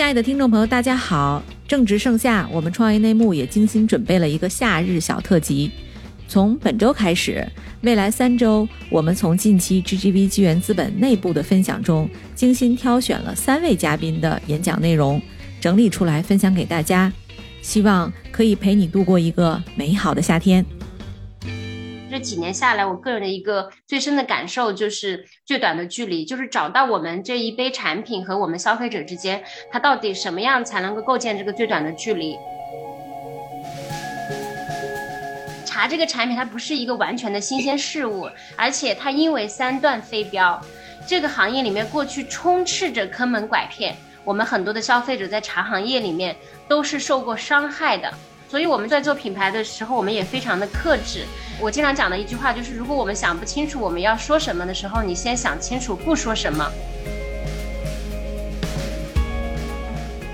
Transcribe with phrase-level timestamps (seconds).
[0.00, 1.42] 亲爱的听众朋友，大家好！
[1.68, 5.70] 正值盛夏，我们创业内幕也精心准备了一个夏日小特辑。
[6.26, 7.46] 从本周开始，
[7.82, 15.20] 未来三周，我们从近期 GGV 纪元资本内部的分享中，精心挑选了三位嘉宾的演讲内容，
[15.60, 17.12] 整理出来分享给大家，
[17.60, 20.64] 希望可以陪你度过一个美好的夏天。
[22.20, 29.42] 几年下来，我个人的一个最深的感受就是最短的距离，就是找到我们这一杯产品和我们消费者之间，
[29.72, 32.36] 它到底什么样才能够构建这个最短的距离。
[35.64, 40.60] 茶这个产品它不是一个完全的新鲜事物，而且它因为三段飞镖，
[41.06, 46.36] 这个行业里面过去充斥着坑蒙拐骗，我们很多的消费者在茶行业里面
[46.68, 48.12] 都是受过伤害的。
[48.50, 51.24] 所以我们在做品牌的时候，我们也非常的克制。
[51.60, 56.68] 我经常讲的一句话就是：如果我们想不清楚我们要说什么的时候，你先想清楚不说什么。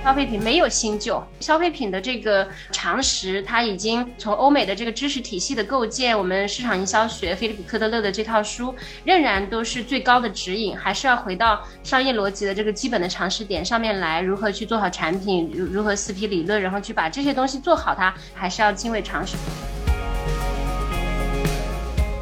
[0.06, 8.72] 消费品没有新旧，消费品的这个常识，它已经从欧美的这个知识体系的构建，我们市场营销学，菲利普科德勒的这套书，
[9.02, 19.36] 仍然都是最高的指引，还是要回到商业逻辑的这个基本的常识点上面来，如何去做好产品，如如何四 P 理论，然后去把这些东西做好，它还是要敬畏常识。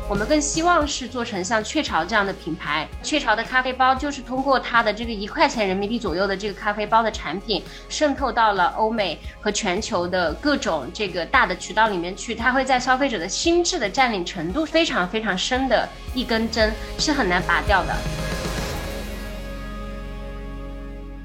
[0.06, 2.86] 我们更希望是做成像雀巢这样的品牌。
[3.02, 12.34] 雀巢的咖啡包就是通过它的这个一块钱人民币左右的这个咖啡包的产品，渗透到了欧美和全球的各种这个大的渠道里面去。
[12.34, 17.96] 它会在消费者的心智的占领程度非常非常深的一根针，是很难拔掉的。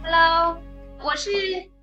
[0.03, 0.57] Hello，
[1.03, 1.29] 我是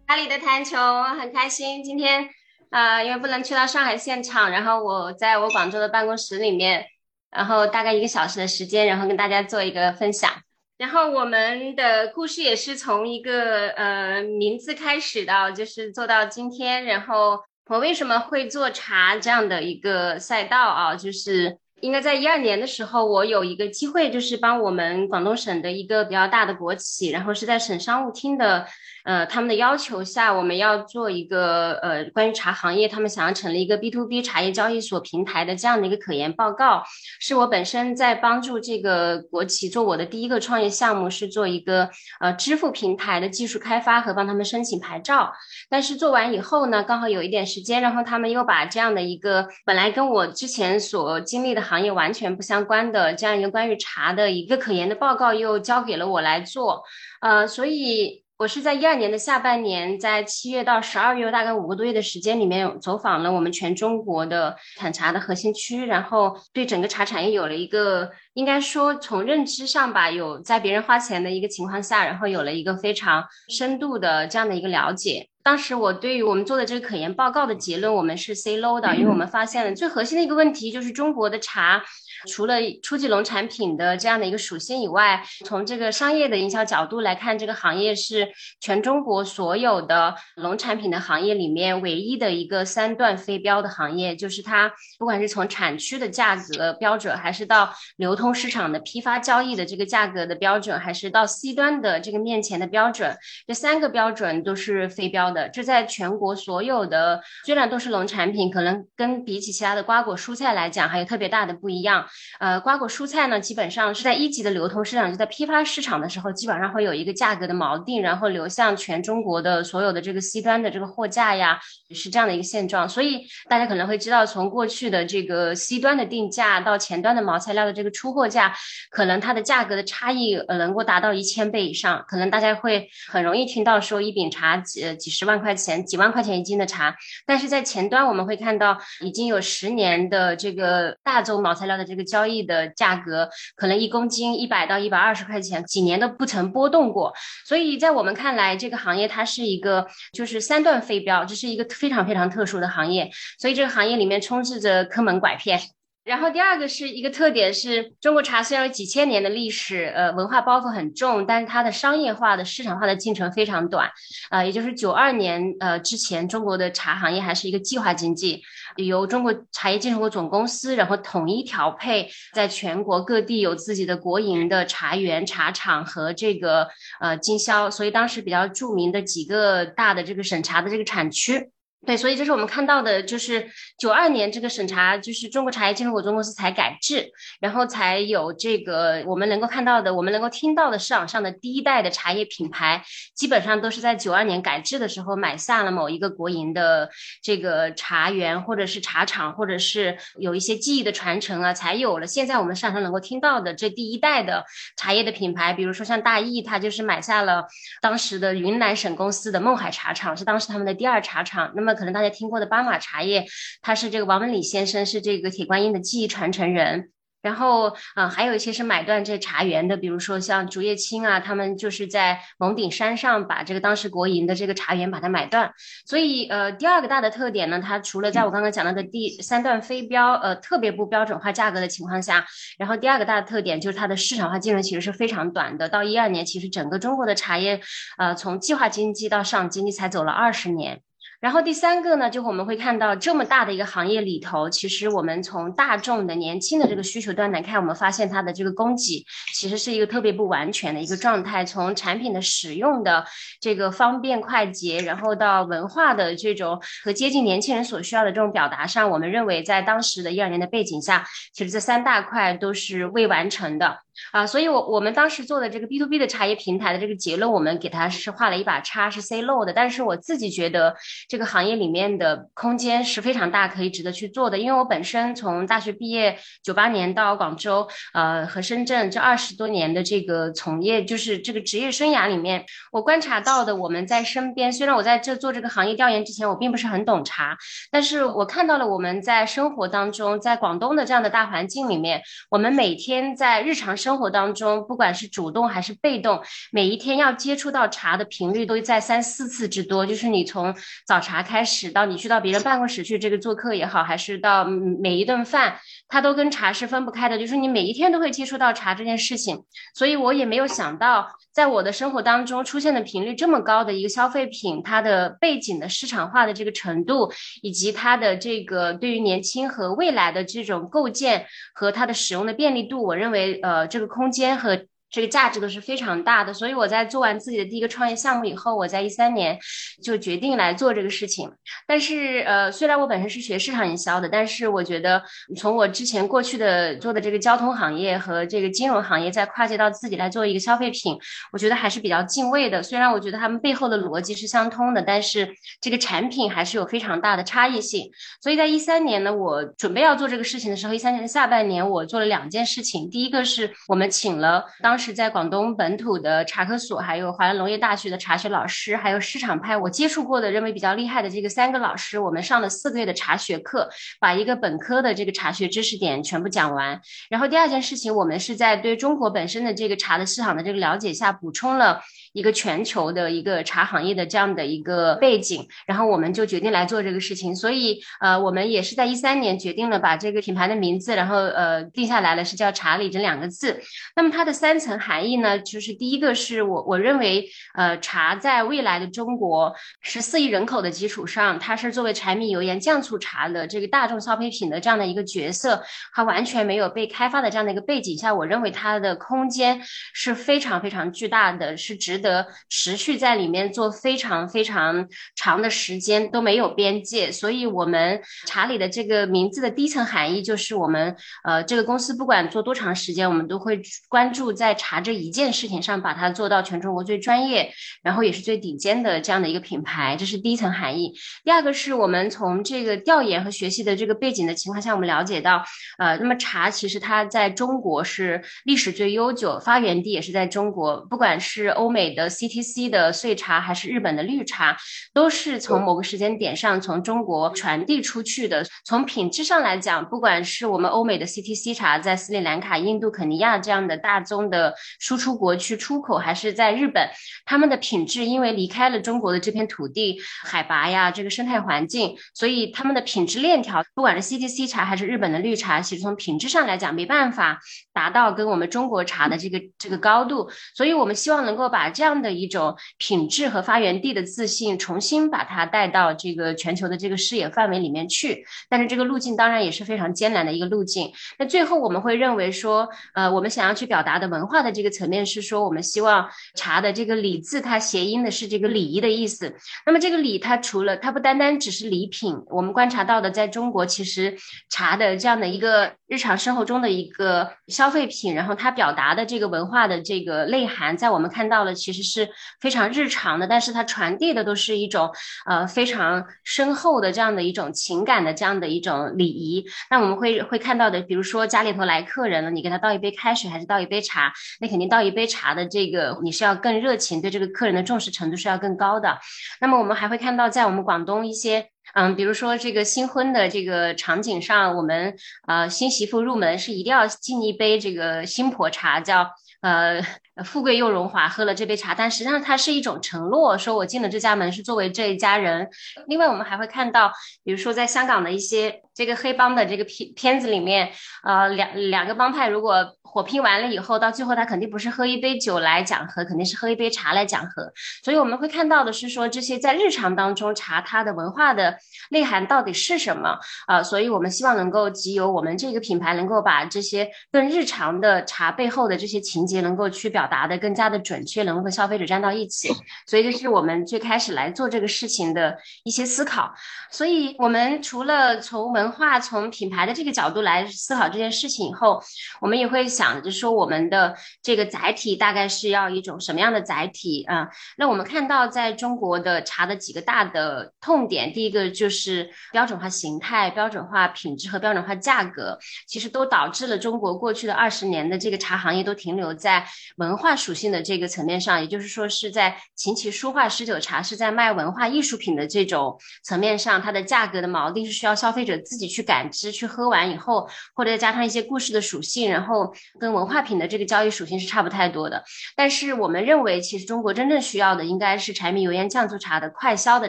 [0.06, 0.78] 阿里的谭球，
[1.20, 2.30] 很开心今天。
[2.70, 6.84] 啊，因为不能去到上海现场，然后我在我广州的办公室里面，
[7.30, 10.30] 然后大概一个小时的时间，然后跟大家做一个分享。
[10.76, 16.84] 然后我们的故事也是从一个呃名字开始的，就是做到今天。
[16.84, 20.94] 然后我为什么会做茶这样的一个赛道啊？
[20.94, 28.66] 就是应该在一二年的时候，我有一个机会，就是帮我们广东省的一个比较大的国企，然后是在省商务厅的。
[29.06, 36.82] 呃，他们的要求下，我们要做一个呃关于茶行业，他们想要成立一个 B to B 茶叶交易所平台的这样的一个可研报告，
[37.20, 45.32] 是我本身在帮助这个国企做我的第一个创业项目，是做一个呃支付平台的技术开发和帮他们申请牌照。
[45.70, 56.82] 但是做完以后呢，刚好有一点时间，然后他们又把这样的一个本来跟我之前所经历的行业完全不相关的这样一个关于茶的一个可研的报告，又交给了我来做，
[57.20, 58.25] 呃，所以。
[58.38, 75.30] 我是在一二年的下半年，在七月到十二月大概五个多月的时间里面，走访了我们全中国的产茶的核心区，然后对整个茶产业有了一个，应该说从认知上吧，有在别人花钱的一个情况下，然后有了一个非常深度的这样的一个了解。
[75.42, 81.82] 当时我对于我们做的这个可研报告的结论，我们是 C low 的，因为我们发现了最核心的一个问题就是中国的茶。
[82.26, 88.26] 除了初级农产品的这样的一个属性以外，从这个商业的营销角度来看，这个行业是
[88.60, 103.16] 全中国所有的农产品的行业里面唯一的一个三段非标的行业，就是它不管是从产区的价格标准，还是到流通市场的批发交易的这个价格的标准，还是到 C 端的这个面前的标准，
[103.46, 105.48] 这三个标准都是非标的。
[105.48, 112.06] 这在全国所有的虽然都是农产品，可能跟比起其他的瓜果蔬菜来讲，还有特别大的不一样。
[112.38, 121.58] 呃，瓜果蔬菜呢，基本上是在一级的流通市场，就在批发市场的时候，基本上会有一个价格的锚定，然后流向全中国的所有的这个 C 端的这个货架呀，
[121.94, 122.88] 是这样的一个现状。
[122.88, 128.56] 所以大家可能会知道，从过去的这个 C 端的定价到前端的毛材料的这个出货价，
[128.90, 132.02] 可能它的价格的差异呃能够达到一千倍以上。
[132.08, 136.96] 可能大家会很容易听到说一饼茶几几十万块钱、几万块钱一斤的茶，
[137.26, 142.06] 但是在前端我们会看到已经有十年的这个大宗毛材料的这个。
[142.06, 147.12] 交易的价格可能一公斤一百到一百二十块钱，几年都不曾波动过。
[147.44, 153.10] 所以在我们看来，这个行业它是一个就是三段飞镖，这是一个非常非常特殊的行业。
[153.38, 155.60] 所以这个行业里面充斥着坑蒙拐骗。
[156.06, 163.90] 然后第二个是一个特点是，中国茶虽然有几千年的历史，呃，文化包袱很重，但是它的商业化的市场化的进程非常短。
[164.30, 168.40] 呃，也就是九二年呃之前，中国的茶行业还是一个计划经济。
[168.76, 176.68] 由中国茶叶进出口总公司，然后统一调配，在全国各地有自己的国营的茶园、茶厂和这个
[177.00, 181.50] 呃经销，所以当时比较著名的几个大的这个审茶的这个产区，
[181.84, 192.82] 对，所以这是我们看到的，就是九二年这个审查，就是中国茶叶进入我中公司才改制，然后才有这个我们能够看到的，我们能够听到的市场上的第一代的茶叶品牌，
[193.14, 196.90] 基本上都是在九二年改制的时候买下了某一个国营的
[197.22, 204.44] 这个茶园，或者是茶厂，或者是有一些技艺的传承啊，才有了现在我们市场上能够听到的这第一代的
[204.76, 205.52] 茶叶的品牌。
[205.52, 207.44] 比如说像大益，它就是买下了
[207.80, 211.52] 当时的云南省公司的勐海茶厂，是当时他们的第二茶厂。
[211.54, 213.26] 那么那可能大家听过的巴马茶叶，
[213.60, 216.90] 他是这个王文礼先生，是这个铁观音的技艺传承人。
[217.22, 225.50] 然后，啊，还有一些是买断这茶园的，比如说像竹叶青啊，他们就是在蒙顶山上把这个当时国营的这个茶园把它买断。
[225.86, 232.24] 所以，呃，第二个大的特点呢，它除了在我刚刚讲到的第三段非标，呃，特别不标准化价格的情况下，
[232.58, 235.68] 然后第二个大的特点就是它的市场化进程其实是非常短的。
[235.68, 237.60] 到一二年，其实整个中国的茶叶，
[237.98, 240.80] 呃，从计划经济到市场经济才走了二十年。
[241.20, 249.04] 然后第三个呢，就我们会看到这么大的一个行业里头，其实我们从大众的年轻的这个需求端来看，我们发现它的这个供给
[249.34, 251.44] 其实是一个特别不完全的一个状态。
[251.44, 253.06] 从产品的使用的
[253.40, 263.85] 这个方便快捷，然后到文化的这种和接近年轻人所需要的这种表达上，我们认为在当时的一二年的背景下，其实这三大块都是未完成的。
[264.12, 269.52] 啊，所以，我我们当时做的这个 B to B 的茶叶平台的这个结论，我们给它是画了一把叉，是 say low 的。
[269.52, 270.76] 但是我自己觉得，
[271.08, 274.36] 这个行业里面的空间是非常大，可以值得去做的。
[274.36, 287.36] 因为我本身从大学毕业九八年到广州，呃，和深圳这二十多年的这个从业，就是这个职业生涯里面，我观察到的，我们在身边，虽然我在这做这个行业调研之前，我并不是很懂茶，
[287.70, 293.76] 但是我看到了我们在生活当中，在广东的这样的大环境里面，我们每天在日常。
[293.76, 299.86] 生生活当中，不管是主动还是被动，每一天要接触到茶的频率都在三四次之多。
[299.86, 300.52] 就是你从
[300.84, 307.18] 早茶开始，到你去到别人办公室去这个做客也好，还是到每一顿饭，它都跟茶是分不开的。
[307.18, 309.44] 就是你每一天都会接触到茶这件事情，
[309.74, 317.12] 所以我也没有想到，在我的生活当中出现的频率这么高的一个消费品，它的背景的市场化的这个程度，
[317.42, 323.66] 以及它的这个对于年轻和未来的这种构建和它的使用的便利度，我认为呃。
[323.68, 324.66] 这个空间和。
[324.90, 329.38] 这个价值都是非常大的，所以我在做完自己的第一个创业项目以后，我在一三年
[329.82, 331.30] 就决定来做这个事情。
[331.66, 335.02] 但是，呃，虽然我本身是学市场营销的，但是我觉得
[335.36, 340.96] 从我之前过去的做的这个交通行业和这个金融行业，再跨界到自己来做一个消费品，
[341.32, 342.62] 我觉得还是比较敬畏的。
[342.62, 345.28] 虽然我觉得他们背后的逻辑是相通的，但是
[345.60, 347.90] 这个产品还是有非常大的差异性。
[348.22, 352.88] 所以在一三年呢，我准备要做这个事情的时候，一三年的下半年我做了两件事情。
[352.88, 366.78] 第一个是我们请了当当时在广东本土的茶科所，还有华南农业大学的茶学老师，还有市场派我接触过的认为比较厉害的这个三个老师，我们上了四个月的茶学课，把一个本科的这个茶学知识点全部讲完。
[367.08, 371.80] 然后第二件事情，我们是在对中国本身的这个茶的市场的这个了解下，补充了。
[372.16, 377.36] 一个全球的一个茶行业的这样的一个背景，然后我们就决定来做这个事情。
[377.36, 383.60] 所以，呃，我们也是在一三年决定了把这个品牌的名字，然后呃定下来了，是叫“茶里”这两个字。
[383.94, 395.62] 那么它的三层含义呢，就是第一个是我我认为，呃，茶在未来的中国十四亿人口的基础上，它是作为柴米油盐酱醋茶的这个大众消费品的这样的一个角色，
[395.92, 399.60] 它完全没有被开发的这样的一个背景下，我认为它的空间
[399.92, 402.05] 是非常非常巨大的，是值得。
[402.06, 404.86] 的持续在里面做非常非常
[405.16, 417.52] 长的时间都没有边界，所以我们茶里的这个名字的低层含义就是我们呃这个公司不管做多长时间，我们都会关注在茶这一件事情上，把它做到全中国最专业，
[417.82, 420.92] 然后也是最顶尖的这样的一个品牌，这是第一层含义。
[421.24, 425.42] 第二个是我们从这个调研和学习的这个背景的情况下，我们了解到，
[425.78, 431.95] 呃，那么茶其实它在中国是历史最悠久，发源地也是在中国，不管是欧美。
[431.96, 434.56] 的 CTC 的碎茶还是日本的绿茶，
[434.92, 438.46] 都是从某个时间点上从中国传递出去的。
[438.64, 446.88] 从品质上来讲，不管是我们欧美的 CTC 茶在斯里兰卡、印度、肯尼亚这样的大宗的输出国去出口，还是在日本，
[447.24, 457.40] 他们的品质因为离开了中国的这片土地、海拔呀、这个生态环境，所以他们的品质链条，不管是 CTC 茶还是日本的绿茶，其实从品质上来讲没办法
[457.72, 460.30] 达到跟我们中国茶的这个这个高度。
[460.54, 461.85] 所以我们希望能够把这样。
[461.86, 468.26] 这样的一种品质和发源地的自信，重新把它带到这个全球的这个视野范围里面去。
[468.48, 470.90] 但是这个路径当然也是非常艰难的一个路径。
[471.16, 479.36] 那最后我们会认为说，呃，我们想要去表达的文化的这个层面是说，我们希望茶的这个礼字它谐音的是这个礼仪的意思。
[479.64, 484.16] 那么这个礼它除了它不单单只是礼品，我们观察到的在中国其实
[484.50, 492.08] 茶的这样的一个日常生活中的一个消费品，然后它表达的这个文化的这个内涵，在我们看到的其实是
[492.40, 494.90] 非常日常的，但是它传递的都是一种
[495.26, 499.44] 呃非常深厚的这样的一种情感的这样的一种礼仪。
[499.70, 508.98] 那我们会会看到的，比如说家里头来客人了，你给他倒一杯开水还是倒一杯茶，那肯定倒一杯茶的这个你是要更热情，对这个客人的重视程度是要更高的。
[509.40, 511.50] 那么我们还会看到，在我们广东一些。
[511.76, 519.10] 嗯，比如说这个新婚的这个场景上，我们呃新媳妇入门是一定要敬一杯这个新婆茶，叫
[519.42, 519.82] 呃
[520.24, 525.48] 富贵又荣华，喝了这杯茶，但实际上它是一种承诺，说我进了这家门是作为这一家人。
[525.86, 526.92] 另外，我们还会看到，
[527.24, 530.70] 比如说在香港的一些这个黑帮的这个片片子里面，
[531.02, 532.76] 呃两两个帮派如果。
[532.88, 537.52] 火拼完了以后，到最后他肯定不是喝一杯酒来讲和，肯定是喝一杯茶来讲和。
[537.84, 541.58] 所以我们会看到的是说，这些在日常当中茶它的文化的
[541.90, 543.18] 内涵到底是什么
[543.48, 543.62] 啊？
[543.62, 552.48] 所以我们希望能够集由我们这个品牌能够把这些更日常的茶背后的这些情节能够去表达的更加的准确，能够和消费者站到一起。
[552.86, 556.34] 所以这是我们最开始来做这个事情的一些思考。
[556.70, 561.80] 所以我们除了从文化、从品牌的这个角度来思考这件事情以后，
[562.20, 562.96] 我们也会想。
[562.96, 567.28] 着说，我们的这个载体大概是要一种什么样的载体啊？
[567.58, 579.44] 那我们看到，在中国的茶的几个大的痛点，第一个就是标准化形态、标准化品质和标准化价格，其实都导致了中国过去的二十年的这个茶行业都停留在
[579.76, 592.54] 文化属性的这个层面上，也就是说是在琴棋书画诗酒茶是在卖文化艺术品的这种层面上，它的价格的锚定是需要消费者自己去感知、去喝完以后，或者再加上一些故事的属性，然后。
[592.78, 595.02] 跟文化品的这个交易属性是差不太多的，
[595.34, 599.88] 但是我们认为，其实中国真正需要的应该是柴米油盐酱醋茶的快消的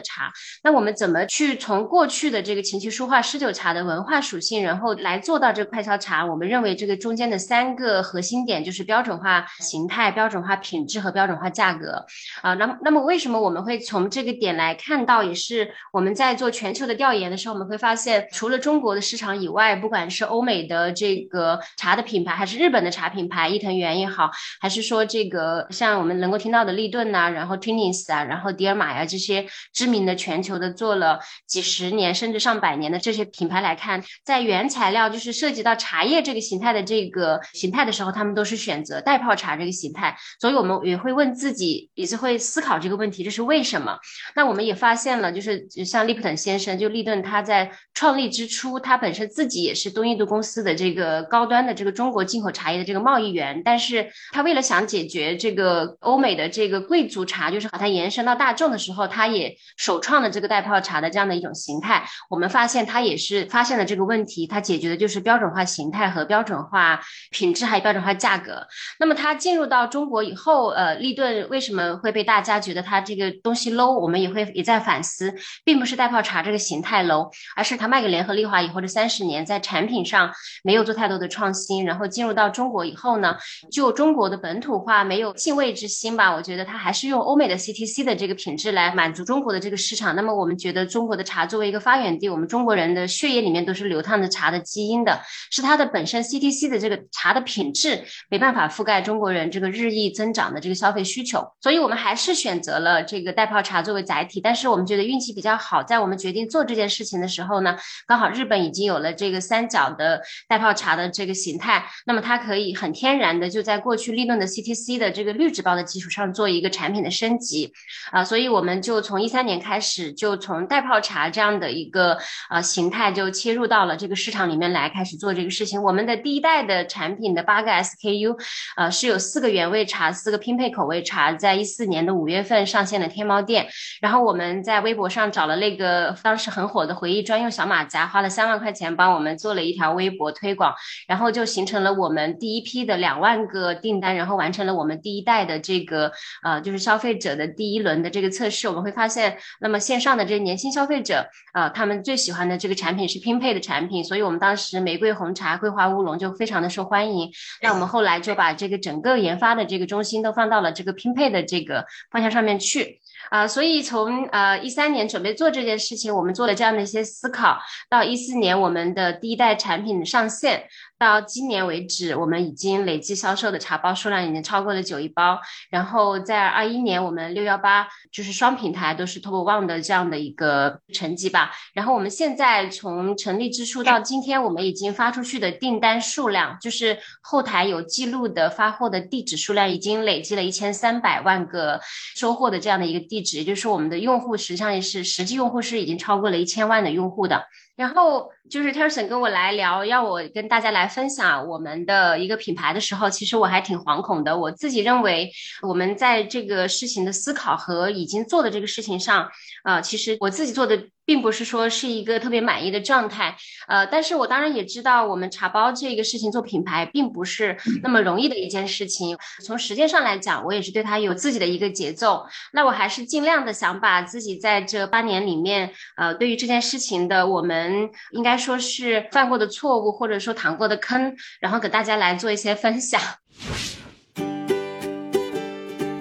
[0.00, 0.32] 茶。
[0.62, 6.24] 那我们怎么去从过去的这个琴棋书画诗酒茶的文化属性，然后来做到这个快消茶？
[6.24, 12.06] 我们认为这个中间的三个核心点就是标准化形态、态标准化品质和标准化价格。
[12.40, 15.22] 啊，那那么为什么我们会从这个点来看到？
[15.22, 22.78] 也是我们在做全球的调研的时候，我们会发现，除了中国的市场以外，不管是欧美的这个茶的品牌，还是日本。
[22.78, 40.16] 的茶品牌伊藤园也好，还是说这个像我们能够听到的立顿呐，然后 Twinings 啊，然后迪尔玛呀这些知名的全球的做了几十年甚至上百年的这些品牌来看，在原材料就是涉及到茶叶这个形态的这个形态的时候，他们都是选择袋泡茶这个形形态。
[40.40, 43.98] 所以我们也会问自己，也是会思考这个问题，这是为什么？
[44.36, 52.68] 那我们也发现了，就是像利普顿先生，就利顿他在创立之初，他本身自己也是东印度公司的这个高端的这个中国进口茶。
[52.68, 62.06] 叶的这个贸易员，但是他为了想解决这个欧美的这个贵族茶，就是把它延伸到大众的时候，他也首创了这个袋泡茶的这样的一种形态。
[62.28, 68.66] 我们发现他也是发现了这个问题，他解决的就是标准化形态和标准化品质，还有标准化价格。
[68.98, 73.92] 那么他进入到到中国以后，呃，立顿为什么会被大家觉得它这个东西 low？
[73.92, 75.32] 我们也会也在反思，
[75.64, 80.32] 并不是袋泡茶这个形态 low，而是它卖给联合利华以后的三十年，在产品上
[80.64, 82.48] 没有做太多的创新，然后进入到。
[82.48, 83.36] 中国以后呢，
[83.70, 86.34] 就中国的本土化没有敬畏之心吧？
[86.34, 90.16] 我觉得它还是用欧美的 CTC 的这个品质来满足中国的这个市场。
[90.16, 95.20] 那么我们觉得中国的茶作为一个发源地，我们中国人的血液里面都是流淌着茶的基因的，
[95.50, 104.40] 是它的本身 CTC 的这个茶的品质没办法覆盖中国人这这个日益增长的这个消费需求，所以我们还是选择了这个袋泡茶作为载体。
[104.40, 112.38] 但是我们觉得运气比较好，在我们决定做这件事情的时候呢，刚好日本已经有了这个三角的袋泡茶的这个形态，那么它。
[112.38, 117.72] 可以很天然的就在过去利润的 CTC 的这个滤纸包的基础上做一个产品的升级
[118.12, 122.16] 啊，所以我们就从一三年开始就从袋泡茶这样的一个
[122.48, 125.82] 呃形态就切入到了这个市场里面来开始做这个事情。
[125.82, 128.38] 我们的第一代的产品的八个 SKU，
[128.76, 133.66] 呃是有四个原味茶，四个拼配口味茶，在一四年的五月份上线了天猫店，
[134.00, 140.74] 然后我们在微博上找了那个当时很火的回忆专用小马甲，花了三万块钱帮我们做了一条微博推广，
[141.06, 142.38] 然后就形成了我们。
[142.38, 146.12] 第一批的两万个订单，然后完成了我们第一代的这个
[146.42, 157.30] 呃，就是消费者的第一轮的这个测试，我们会发现，那么线上的这些年轻消费者啊，他们最喜欢的这个产品是拼配的产品，所以我们当时玫瑰红茶、桂花乌龙就非常的受欢迎。
[157.62, 163.00] 那我们后来就把这个整个研发的这个中心都放到了这个拼配的这个方向上面去。
[163.30, 167.58] 啊，所以从呃一三年准备做这件事情，我们做了这样的一些思考，
[167.88, 170.64] 到一四年我们的第一代产品上线。
[170.98, 175.38] 到今年为止，我们已经累计销售的茶包数量已经超过了九亿包。
[175.70, 181.52] 然后在二一年，我们六幺八就是双平台都是 top one 的这样的一个成绩吧。
[181.72, 191.80] 然后我们现在从成立之初到今天，我们已经发出去的订单数量，就是后台有记录的发货的地址数量，已经累计了一千三百万个
[192.16, 197.46] 收货的这样的一个地址，也就是我们的用户实际上也是实际用户是已经超过了一千万的用户的。
[197.74, 204.36] 然后就是 Terson 跟我来聊，要我跟大家来分享我们的一个品牌的时候，其实我还挺惶恐的。
[204.36, 205.30] 我自己认为，
[205.62, 209.28] 我们在这个事情的思考和已经做的这个事情上，
[209.64, 210.88] 呃，其实我自己做的。
[211.08, 213.34] 并不是说是一个特别满意的状态，
[213.66, 219.16] 呃，但是我当然也知道，我们茶包这个事情做品牌并不是那么容易的一件事情。
[219.42, 222.26] 从时间上来讲，我也是对它有自己的一个节奏。
[222.52, 233.00] 那我还是尽量的想把自己在这八年里面，呃，对于这件事情的，我们应该说是犯过的错误，或者说躺过的坑，然后给大家来做一些分享。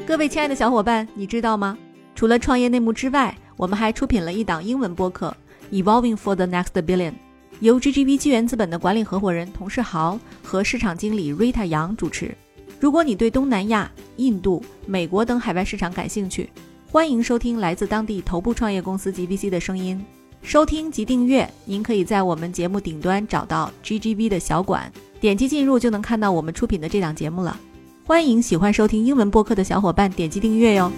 [0.05, 1.77] 各位亲爱的小伙伴，你知道吗？
[2.15, 5.35] 除了创业内幕之外，我们还出品了一档英文播客
[5.83, 7.11] 《Evolving for the Next Billion》，
[7.59, 12.33] 由 GGV 纪元资本的管理合伙人童世豪和市场经理 Rita 杨主持。
[12.79, 16.49] 如果你对东南亚、印度、美国等海外市场感兴趣，
[16.89, 20.03] 欢迎收听来自当地头部创业公司 GVC 的声音。
[20.41, 27.59] 收听及订阅，您可以在我们节目顶端找到 GGV 的小馆，点击进入就能看到我们出品的这档节目了。
[28.05, 30.91] 欢迎喜欢收听英文播客的小伙伴点击订阅哟。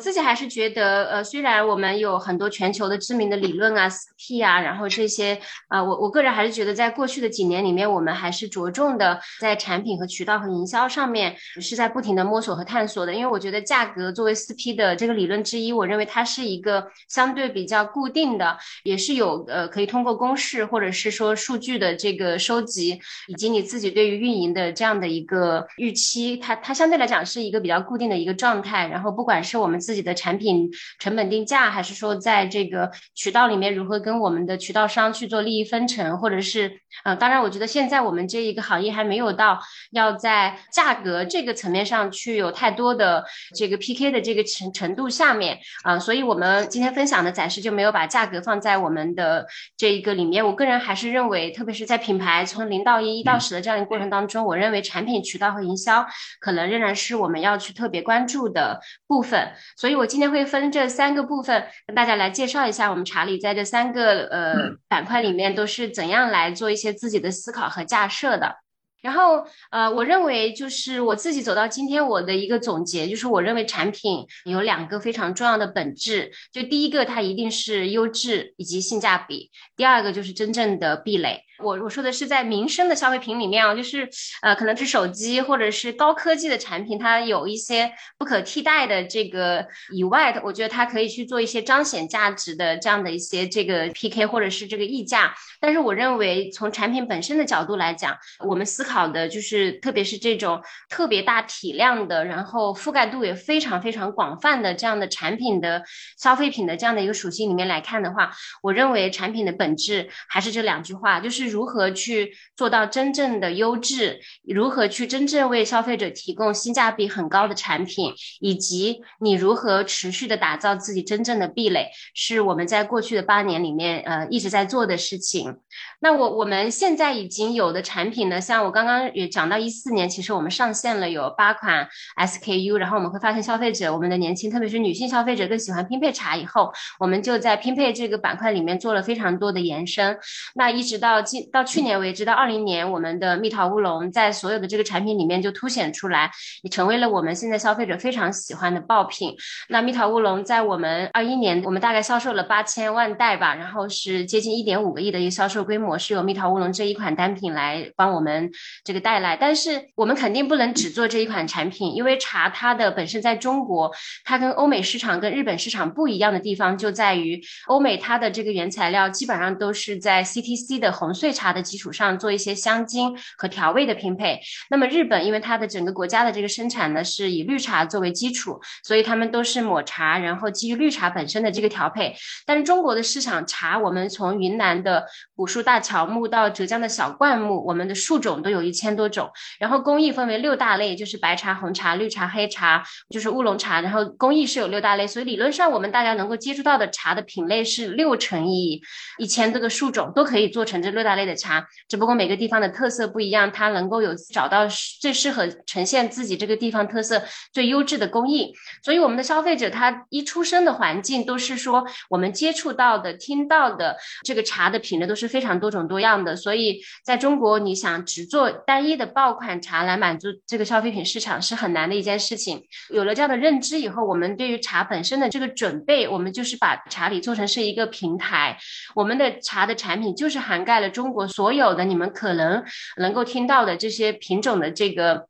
[0.00, 5.38] 自己还是觉得，呃，虽然我们有很多全球的知名的理论啊、P 啊，然后这些，
[5.68, 13.12] 啊，我我个人还是觉得，在过去的几年里面，我们还是着重的在产品和渠道和营销上面是在不停的摸索和探索的。
[13.12, 28.86] 因为我觉得价格作为四 P 的这个理论之一，我认为它是一个相对比较固定的，也是有呃可以通过公式或者是说数据的这个收集，以及你自己对于运营的这样的一个预期，它它相对来讲是一个比较固定的一个状态。
[28.88, 39.58] 然后不管是我们自己的产品成本定价，还是说在这个渠道里面如何跟我们的渠道商去做利益分成，或者是，呃，当然，我觉得现在我们这一个行业还没有到
[39.92, 43.24] 要在价格这个层面上去有太多的
[43.56, 50.46] 这个 PK 的这个程程度下面，啊，所以我们今天分享的暂时就没有把价格放在我们的这一个里面。
[50.46, 56.06] 我个人还是认为，特别是在品牌从零到一、一到十的这样一个过程当中，我认为产品渠道和营销
[56.40, 60.10] 可能仍然是我们要去特别关注的部分，所以我。
[60.10, 64.54] 今天会分这三个部分跟大家来介绍一下，我们查理在这三个呃
[64.88, 68.56] 板块里面都是怎样来做一些自己的思考和架设的。
[69.02, 81.44] 然后呃，我认为就是我自己走到今天，我的一个总结就是，我认为产品有两个非常重要的本质，就第一个它一定是优质以及性价比，第二个就是真正的壁垒。
[81.62, 84.08] 我我说的是在民生的消费品里面啊，就是
[84.40, 95.34] 呃，可能是手机或者是高科技的产品，它有一些不可替代的这个以外的，我觉得它可以去做一些彰显价值的这样的一些这个 PK 或者是这个溢价。
[95.60, 98.16] 但是我认为从产品本身的角度来讲，
[98.48, 105.84] 我们思考好的就是，特别是这种特别大体量的，然后覆盖度也非常非常广泛的这样的产品的
[106.18, 111.50] 消费品的这样的一个属性里面来看的话，我认为产品的本质还是这两句话，就是。
[111.50, 114.20] 如何去做到真正的优质？
[114.46, 118.14] 如何去真正为消费者提供性价比很高的产品？
[118.40, 121.88] 以及你如何持续的打造自己真正的壁垒？
[122.14, 125.58] 是我们在过去的八年里面，呃，一直在做的事情。
[126.00, 140.18] 那我我们现在已经有的产品呢，像我刚刚刚也讲到，一四年其实我们上线了有八款 SKU，然后我们会发现消费者，我们的年轻，特别是女性消费者更喜欢拼配茶，以后我们就在拼配这个板块里面做了非常多的延伸。
[140.54, 146.30] 那一直到今到去年为止，到二零年，我们的蜜桃乌龙在所有的这个产品里面就凸显出来，
[146.62, 149.36] 也成为了我们现在消费者非常喜欢的爆品。
[149.68, 155.98] 那蜜桃乌龙在我们二一年，我们大概销售了八千万袋吧，然后是接近一点五个亿的一个销售规模。
[155.98, 158.50] 是由蜜桃乌龙这一款单品来帮我们
[158.84, 159.36] 这个带来。
[159.36, 163.90] 但是我们肯定不能只做这一款产品，因为茶它的本身在中国，
[164.24, 174.40] 它跟欧美市场、跟日本市场不一样的地方就在于，欧美它的这个原材料基本上都是在 CTC 的红碎茶的基础上做一些香精和调味的拼配。
[174.70, 182.14] 那么日本因为它的整个国家的这个生产呢是以绿茶作为基础，所以他们都是抹茶，然后基于绿茶本身的这个调配。
[182.46, 189.30] 但是中国的市场茶，我们从云南的古树大乔木到浙江的小灌木，我们的树种都有有一千多种。
[189.58, 193.80] 然后工艺分为六大类，就是白茶、红茶、绿茶、黑茶，就是乌龙茶。
[193.80, 198.82] 然后工艺是有六大类，所以理论上我们大家能够接触到的茶的品类是六乘以
[199.18, 201.66] 一千多个树种都可以做成这六大类的茶。
[201.88, 204.66] 只不过每个地方的特色不一样，它能够有找到
[205.00, 208.52] 最适合呈现自己这个地方特色最优质的工艺。
[208.82, 216.36] 所以我们的消费者他一出生的环境都是说我们接触到的、听到的这个茶的品类都是非常多种多样的。
[216.36, 222.62] 所以在中国，你想只做单一的爆款茶来满足这个消费品市场是很难的一件事情。
[222.90, 228.56] 有了这样的认知以后，我们对于茶本身的这个准备，我们就是把茶里做成是一个平台。
[228.94, 232.64] 我们的茶的产品就是涵盖了中国所有的你们可能
[232.96, 235.28] 能够听到的这些品种的这个。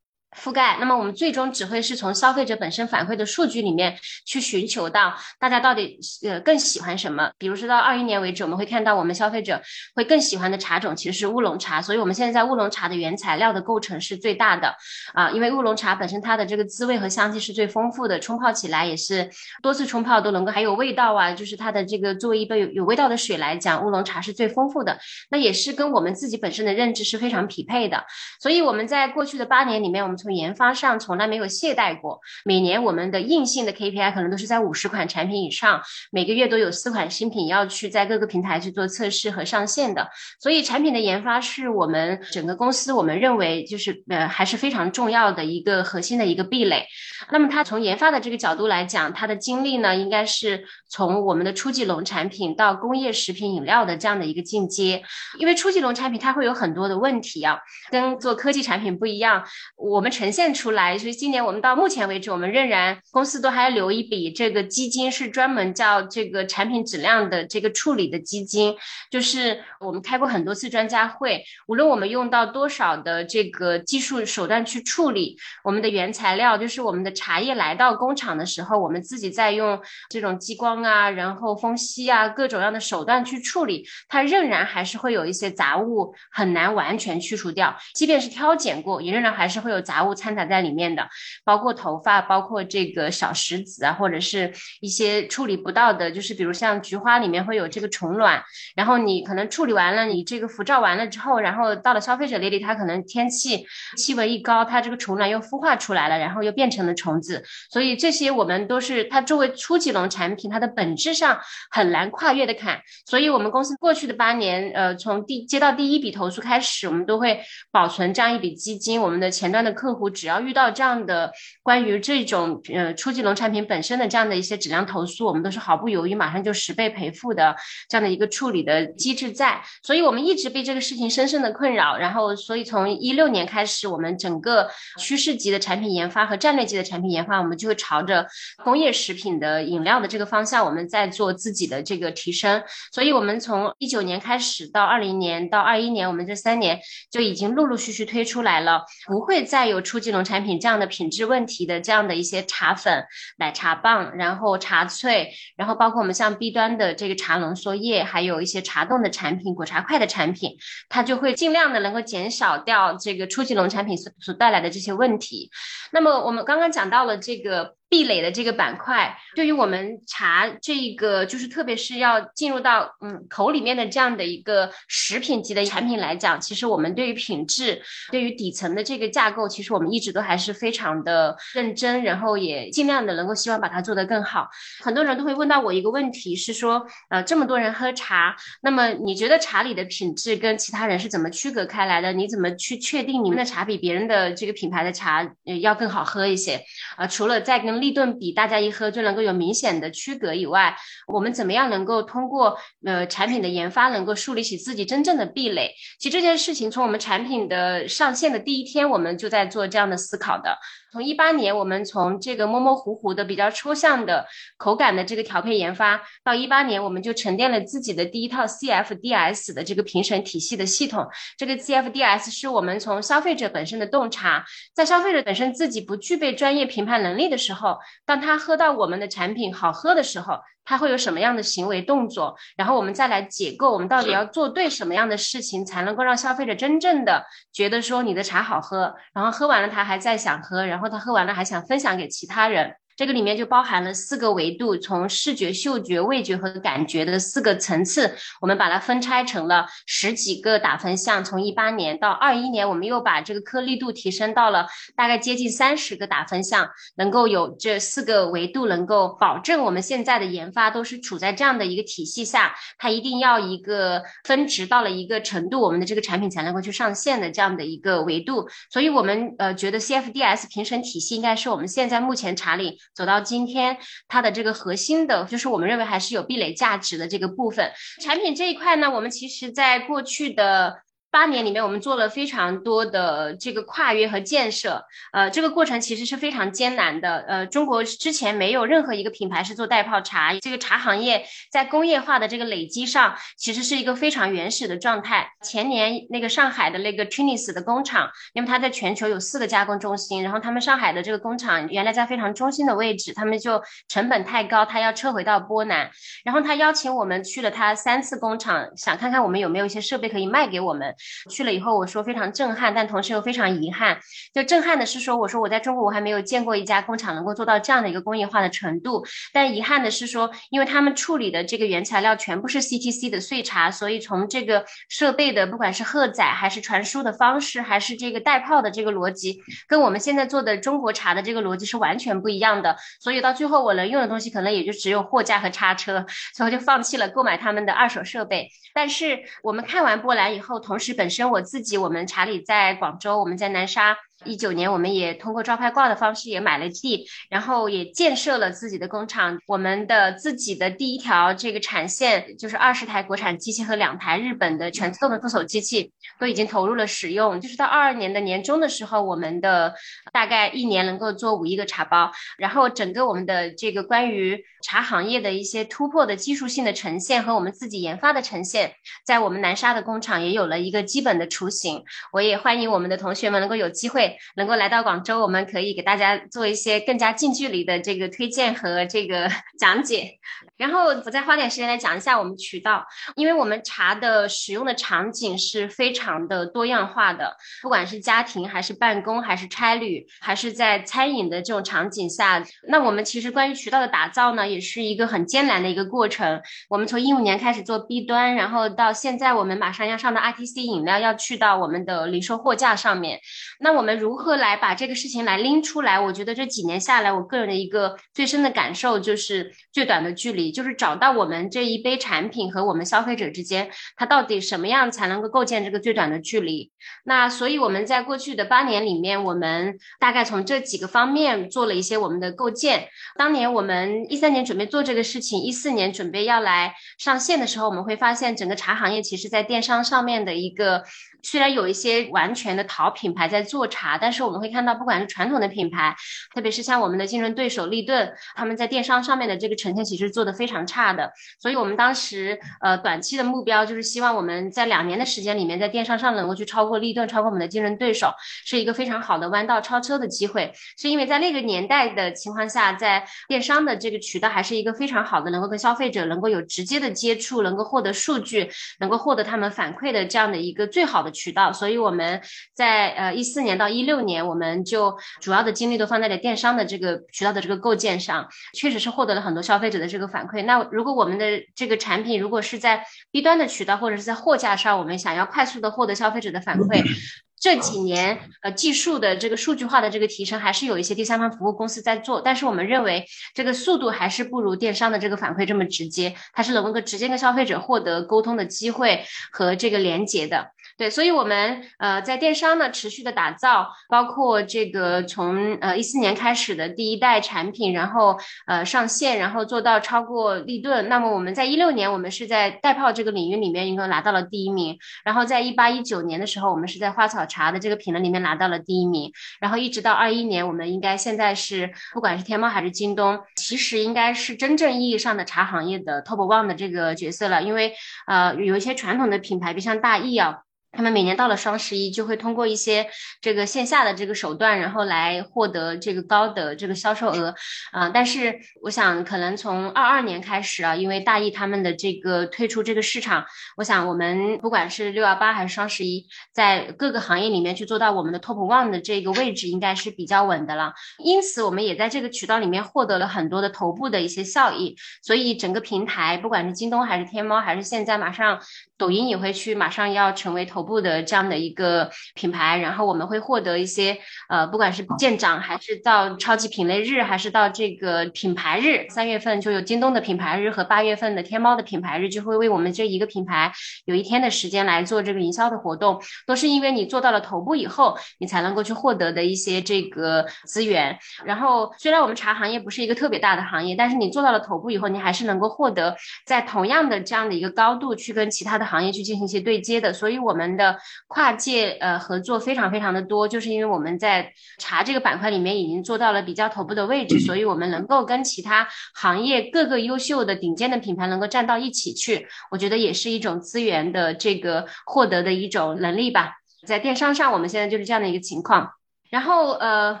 [0.36, 7.30] 覆盖，那么我们最终只会是从消费者本身反馈的数据里面去寻求到大家到底呃更喜欢什么。
[7.38, 9.60] 比如说到二一年为止，我们会看到我们消费者
[9.94, 14.74] 会更喜欢的茶种其实是乌龙茶，所以我们现在在乌龙茶的原材料的构成是最大的
[15.14, 19.30] 啊，因为乌龙茶本身它的这个滋味和香气是最丰富的，冲泡起来也是
[19.62, 24.98] 多次冲泡都能够还有味道啊，就是它的这个作为一杯有有味道的水来讲，乌龙茶是最丰富的，
[25.30, 28.04] 那也是跟我们自己本身的认知是非常匹配的。
[28.38, 40.08] 所以我们在过去的八年里面，我们从研发上从来没有懈怠过，每年我们的硬性的 KPI 可能都是在五十款产品以上，每个月都有四款新品要去在各个平台去做测试和上线的。
[40.40, 46.84] 所以产品的研发是我们整个公司我们认为就是呃还是非常重要的一个核心的一个壁垒。
[47.30, 55.02] 那么它从研发的这个角度来讲，它的经历呢，应该是从我们的初级农产品到工业食品饮料的这样的一个进阶。
[55.38, 57.58] 因为初级农产品它会有很多的问题啊，
[57.90, 59.44] 跟做科技产品不一样，
[59.76, 60.48] 我们呈现。
[60.48, 68.74] 出来，所以今年我们到目前为止，我们仍然公司都还留一笔这个基金，是专门叫这个产品质量的这个处理的基金。
[69.10, 87.76] 就是我们开过很多次专家会，无论我们用到多少的这个技术手段去处理我们的原材料，就是我们的茶叶来到工厂的时候，我们自己在用这种激光啊，然后风吸啊，各种样的手段去处理，它仍然还是会有一些杂物很难完全去除掉。
[87.94, 90.48] 即便是挑拣过，也仍然还是会有杂杂物掺杂。
[90.48, 91.06] 在里面的，
[91.44, 98.42] 包括头发，包括这个小石子啊，或者是一些处理不到的，就是比如像菊花里面会有这个虫卵，
[98.74, 103.66] 然后你可能处理完了，你这个辐照完了之后，然后到了消费者那里，它可能天气
[103.98, 111.38] 气温一高，它这个虫卵又孵化出来了，然后又变成了虫子，所以这些我们都是它作为初级农产品，它的本质上
[111.70, 127.56] 很难跨越的坎，所以我们公司过去的八年，呃，从第接到第一笔投诉开始，我们都会保存这样一笔基金，我们的前端的客客户只要遇到这样的关于这种呃初级农产品本身的这样的一些质量投诉，我们都是毫不犹豫，马上就十倍赔付的
[127.88, 129.62] 这样的一个处理的机制在。
[129.82, 131.96] 所以我们一直被这个事情深深的困扰。
[131.96, 138.26] 然后，所以从一六年开始，我们整个趋势级的产品研发和战略级的产品研发，我们就会朝着
[138.62, 142.62] 工业食品的饮料的这个方向，我们在做自己的这个提升。
[142.92, 146.78] 所以我们从一九年开始到二零年到二一年，我们这三年
[147.10, 150.18] 就已经陆陆续续推出来了，不会再有初级农。
[150.28, 153.06] 产品这样的品质问题的这样的一些茶粉、
[153.38, 160.58] 奶茶棒，然后茶萃，然后包括我们像 B 端的这个茶浓缩液，还有一些茶冻的产品、果茶块的产品，
[160.90, 165.50] 它就会尽量的能够减少掉这个初级农产品所所带来的这些问题。
[165.92, 167.77] 那么我们刚刚讲到了这个。
[167.88, 184.48] 壁垒的这个板块，对于我们茶这个，就是特别是要进入到嗯口里面的这样的一个食品级的产品来讲，其实我们对于品质，对于底层的这个架构，其实我们一直都还是非常的认真，然后也尽量的能够希望把它做得更好。
[184.80, 192.12] 很多人都会问到我一个问题，是说，呃，这么多人喝茶，那么你觉得茶里的品质跟其他人是怎么区隔开来的？
[192.12, 195.26] 你怎么去确定你们的茶比别人的这个品牌的茶
[195.62, 196.62] 要更好喝一些？
[196.96, 205.72] 啊，除了在跟立顿比，大家一喝就能够有明显的区隔以外，我们怎么样能够通过呃产品的研发，能够树立起自己真正的壁垒？
[205.98, 210.58] 其实这件事情从我们产品的上线的第一天，我们就在做这样的思考的。
[210.90, 221.06] 从一八年，我们从这个模模糊糊的、比较抽象的口感的这个调配研发，到一八年，我们就沉淀了自己的第一套 CFDS 的这个评审体系的系统。
[221.36, 230.40] 这个 CFDS 是我们从消费者本身的洞察，在消费者本身自己不具备专业评判能力的时候，当他喝到我们的产品好喝的时候。
[230.68, 232.36] 他会有什么样的行为动作？
[232.54, 242.74] 然后我们再来解构，我们到底要做对什么样的事情，才能够让消费者真正的觉得说你的茶好喝，然后喝完了他还在想喝，然后他喝完了还想分享给其他人。
[242.98, 251.24] 这个里面就包含了四个维度，从视觉、嗅觉、味觉和感觉的四个层次，我们把它分拆成了十几个打分项。
[251.24, 268.48] 从一八年到二一年，我们又把这个颗粒度提升到了大概接近三十个打分项，能够有这四个维度，能够保证我们现在的研发都是处在这样的一个体系下，它一定要一个分值到了一个程度，我们的这个产品才能够去上线的这样的一个维度。
[268.72, 272.76] 所以，我们呃觉得 CFDS 评审体系应该是我们现在目前茶里。
[272.94, 277.72] 走到今天，它的这个核心的，就是我们认为还是有壁垒价值的这个部分。
[278.02, 280.82] 产品这一块呢，我们其实在过去的。
[281.10, 287.24] 八年里面，我们做了非常多的这个跨越和建设，呃，这个过程其实是非常艰难的。
[287.26, 295.30] 呃，中国之前没有任何一个品牌是做袋泡茶，这个茶行业在工业化的这个累积上，其实是一个非常原始的状态。
[295.42, 305.90] 前年那个上海的那个 Trinis 的工厂，因为它在全球有四个加工中心，然后他们上海的这个工厂原来在非常中心的位置，他们就成本太高，他要撤回到波兰，
[306.22, 310.94] 然后他邀请我们去了他三次工厂，想看看我们有没有一些设备可以卖给我们。
[311.30, 313.98] 去了以后，我说非常震撼，但同时又非常遗憾。
[314.34, 319.04] 就震撼的是说，我说我在中国我还没有见过一家工厂能够做到这样的一个工业化的程度。
[319.32, 332.76] 但遗憾的是说，因为他们处理的这个原材料全部是 CTC 的碎茶，所以从这个设备的不管是荷载还是传输的方式，还是这个带泡的这个逻辑，跟我们现在做的中国茶的这个逻辑是完全不一样的。
[333.00, 338.48] 所以到最后我能用的东西可能也就只有货架和叉车，所以我就放弃了购买他们的二手设备。
[338.74, 343.98] 但是我们看完波兰以后，同时是本身我自己，我们查理在广州，我们在南沙。
[344.28, 349.38] 一九年，我们也通过招拍挂的方式也买了地，然后也建设了自己的工厂。
[349.46, 357.40] 我们的自己的第一条这个产线，就是二十台国产机器和两台日本的全自动的做手机器，都已经投入了使用。
[357.40, 359.74] 就是到二二年的年终的时候，我们的
[360.12, 362.12] 大概一年能够做五亿个茶包。
[362.36, 368.74] 然后整个我们的这个关于茶行业的一些突破的技术性的呈现和我们自己研发的呈现，
[369.06, 371.82] 在我们南沙的工厂也有了一个基本的雏形。
[372.12, 374.17] 我也欢迎我们的同学们能够有机会。
[374.36, 380.18] 能够来到广州，我们可以给大家做一些更加近距离的这个推荐和这个讲解。
[380.56, 396.42] 然后我再花点时间来讲一下我们渠道，因为我们茶的使用的场景是非常的多样化的，不管是家庭还是办公还是差旅，还是在餐饮的这种场景下，那我们其实关于渠道的打造呢，也是一个很艰难的一个过程。
[396.68, 403.20] 我们从一五年开始做 B 端，然后到现在我们马上要上的 RTC 饮料要去到我们的零售货架上面，
[403.60, 406.00] 那我们如何来把这个事情来拎出来？
[406.00, 410.52] 我觉得这几年下来，我个人的一个最深的感受就是最短的距离。
[410.52, 416.70] 就是找到我们这一杯产品和我们消费者之间，它到底什么样才能够构建这个最短的距离？
[417.04, 422.88] 那所以我们在过去的八年里面，我们大概从这几个方面做了一些我们的构建。
[423.16, 430.82] 当年我们一三年准备做这个事情，一四年准备要来上线的时候，我们会发现整个茶行业其实在电商上面的一个。
[431.22, 435.94] 虽然有一些完全的淘品牌在做茶，但是我们会看到，不管是传统的品牌，
[436.34, 441.12] 特别是像我们的竞争对手立顿，他们在电商上面的这个呈现其实做的非常差的。
[441.40, 448.12] 所以我们当时呃短期的目标就是希望我们在两年的时间里面，在电商上能够去超过立顿，超过我们的竞争对手，
[448.44, 450.52] 是一个非常好的弯道超车的机会。
[450.78, 461.07] 是因为在那个年代的情况下，在电商的这个渠道还是一个非常好的，能够跟消费者能够有直接的接触，能够获得数据，能够获得他们反馈的这样的一个最好的。
[461.10, 462.20] 渠道，所以我们
[462.54, 470.44] 在呃一四年到一六年，我们就主要的精力都放在了电商的这个渠道的这个构建上，确实是获得了很多消费者的这个反馈。
[470.44, 476.82] 那如果我们的这个产品如果是在 B 端的渠道或者是在货架上，我们想要快速的获得消费者的反馈，
[477.40, 490.50] 这几年呃技术的这个数据化的这个提升，还是有一些第三方服务公司在做，但是我们认为这个速度还是不如电商的这个反馈这么直接，它是能够直接跟消费者获得沟通的机会和这个连接的。
[490.78, 500.88] 对，所以我们呃在电商呢持续的打造，包括这个从呃一四年开始的第一代产品，然后呃上线，然后做到超过立顿。
[500.88, 504.78] 那么我们在一六年，我们是在袋泡这个领域里面应该拿到了第一名。
[505.02, 509.12] 然后在一八一九年的时候，我们是在花草茶的这个品类里面拿到了第一名。
[509.40, 517.42] 然后一直到二一年，我们应该现在是不管是天猫还是京东，其实应该是真正意义上的茶行业的 top one 的这个角色了。
[517.42, 517.74] 因为
[518.06, 520.38] 呃有一些传统的品牌，比如像大益啊。
[520.72, 522.88] 他们每年到了双十一，就会通过一些
[523.20, 527.34] 这个线下的这个手段，然后来获得这个高的这个销售额，
[527.72, 533.24] 啊，但是我想可能从二二年开始啊，因为大益他们的这个退出这个市场，
[533.56, 540.74] 我想我们不管是六幺八还是双十一，在各个行业里面去做到我们的 top one 的这个位置，应该是比较稳的了。
[540.98, 548.38] 因此，我们也在这个渠道里面获得了很多的头部的一些效益，所以整个平台，不管是京东还是天猫，还是现在马上
[548.78, 550.68] 抖音也会去马上要成为头。
[550.68, 563.50] 部的这样的一个品牌，然后我们会获得一些呃，不管是舰长，还是到超级品类日，还是到这个品牌日，三月份就有京东的品牌日和八月份的天猫的品牌日，就会为我们这一个品牌
[563.86, 570.98] 有一天的时间来做这个营销的活动，都是因为你做到了头部以后，你才能够去获得的一些这个资源。
[571.24, 580.48] 然后虽然我们茶行业不是一个特别大的行业，但是你做到了头部以后，你还是能够获得在同样的这样的一个高度去跟其他的行业去进行一些对接的，所以我们。
[580.58, 580.76] 的
[581.06, 596.32] 跨界呃合作非常非常的多，就是因为我们在茶这个板块里面已经做到了比较头部的位置，所以我们能够跟其他行业各个优秀的顶尖的品牌能够站到一起去，我觉得也是一种资源的这个获得的一种能力吧。
[596.66, 598.77] 在电商上，我们现在就是这样的一个情况。
[599.10, 600.00] 然后呃，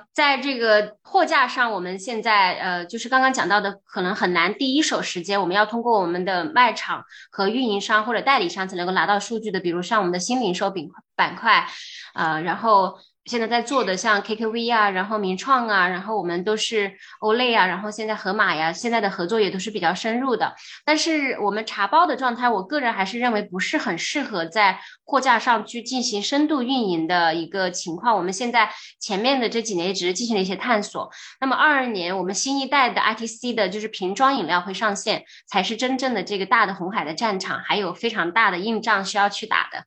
[0.12, 10.84] 在这个货架上，我们现在呃，就是刚刚讲到的，可能很难第一手时间，我们要通过我们的卖场和运营商或者代理商才能够拿到数据的，比如像我们的新零售板
[11.16, 11.66] 板块，
[12.14, 12.98] 呃，然后。
[13.28, 20.54] 现在在做的像 KKV 啊，然后名创啊，然后我们都是欧类啊，然后现在盒马呀，现在的合作也都是比较深入的。
[20.84, 28.16] 但是我们茶包的状态，我个人还是认为不是很适合在货架上去进行深度运营的一个情况。
[28.16, 31.10] 我们现在前面的这几年只是进行了一些探索。
[31.38, 39.84] 那么二二年我们新一代的 ITC 的就是瓶装饮料会上线，才是真正的这个大的红海的战场，还有非常大的硬仗需要去打的。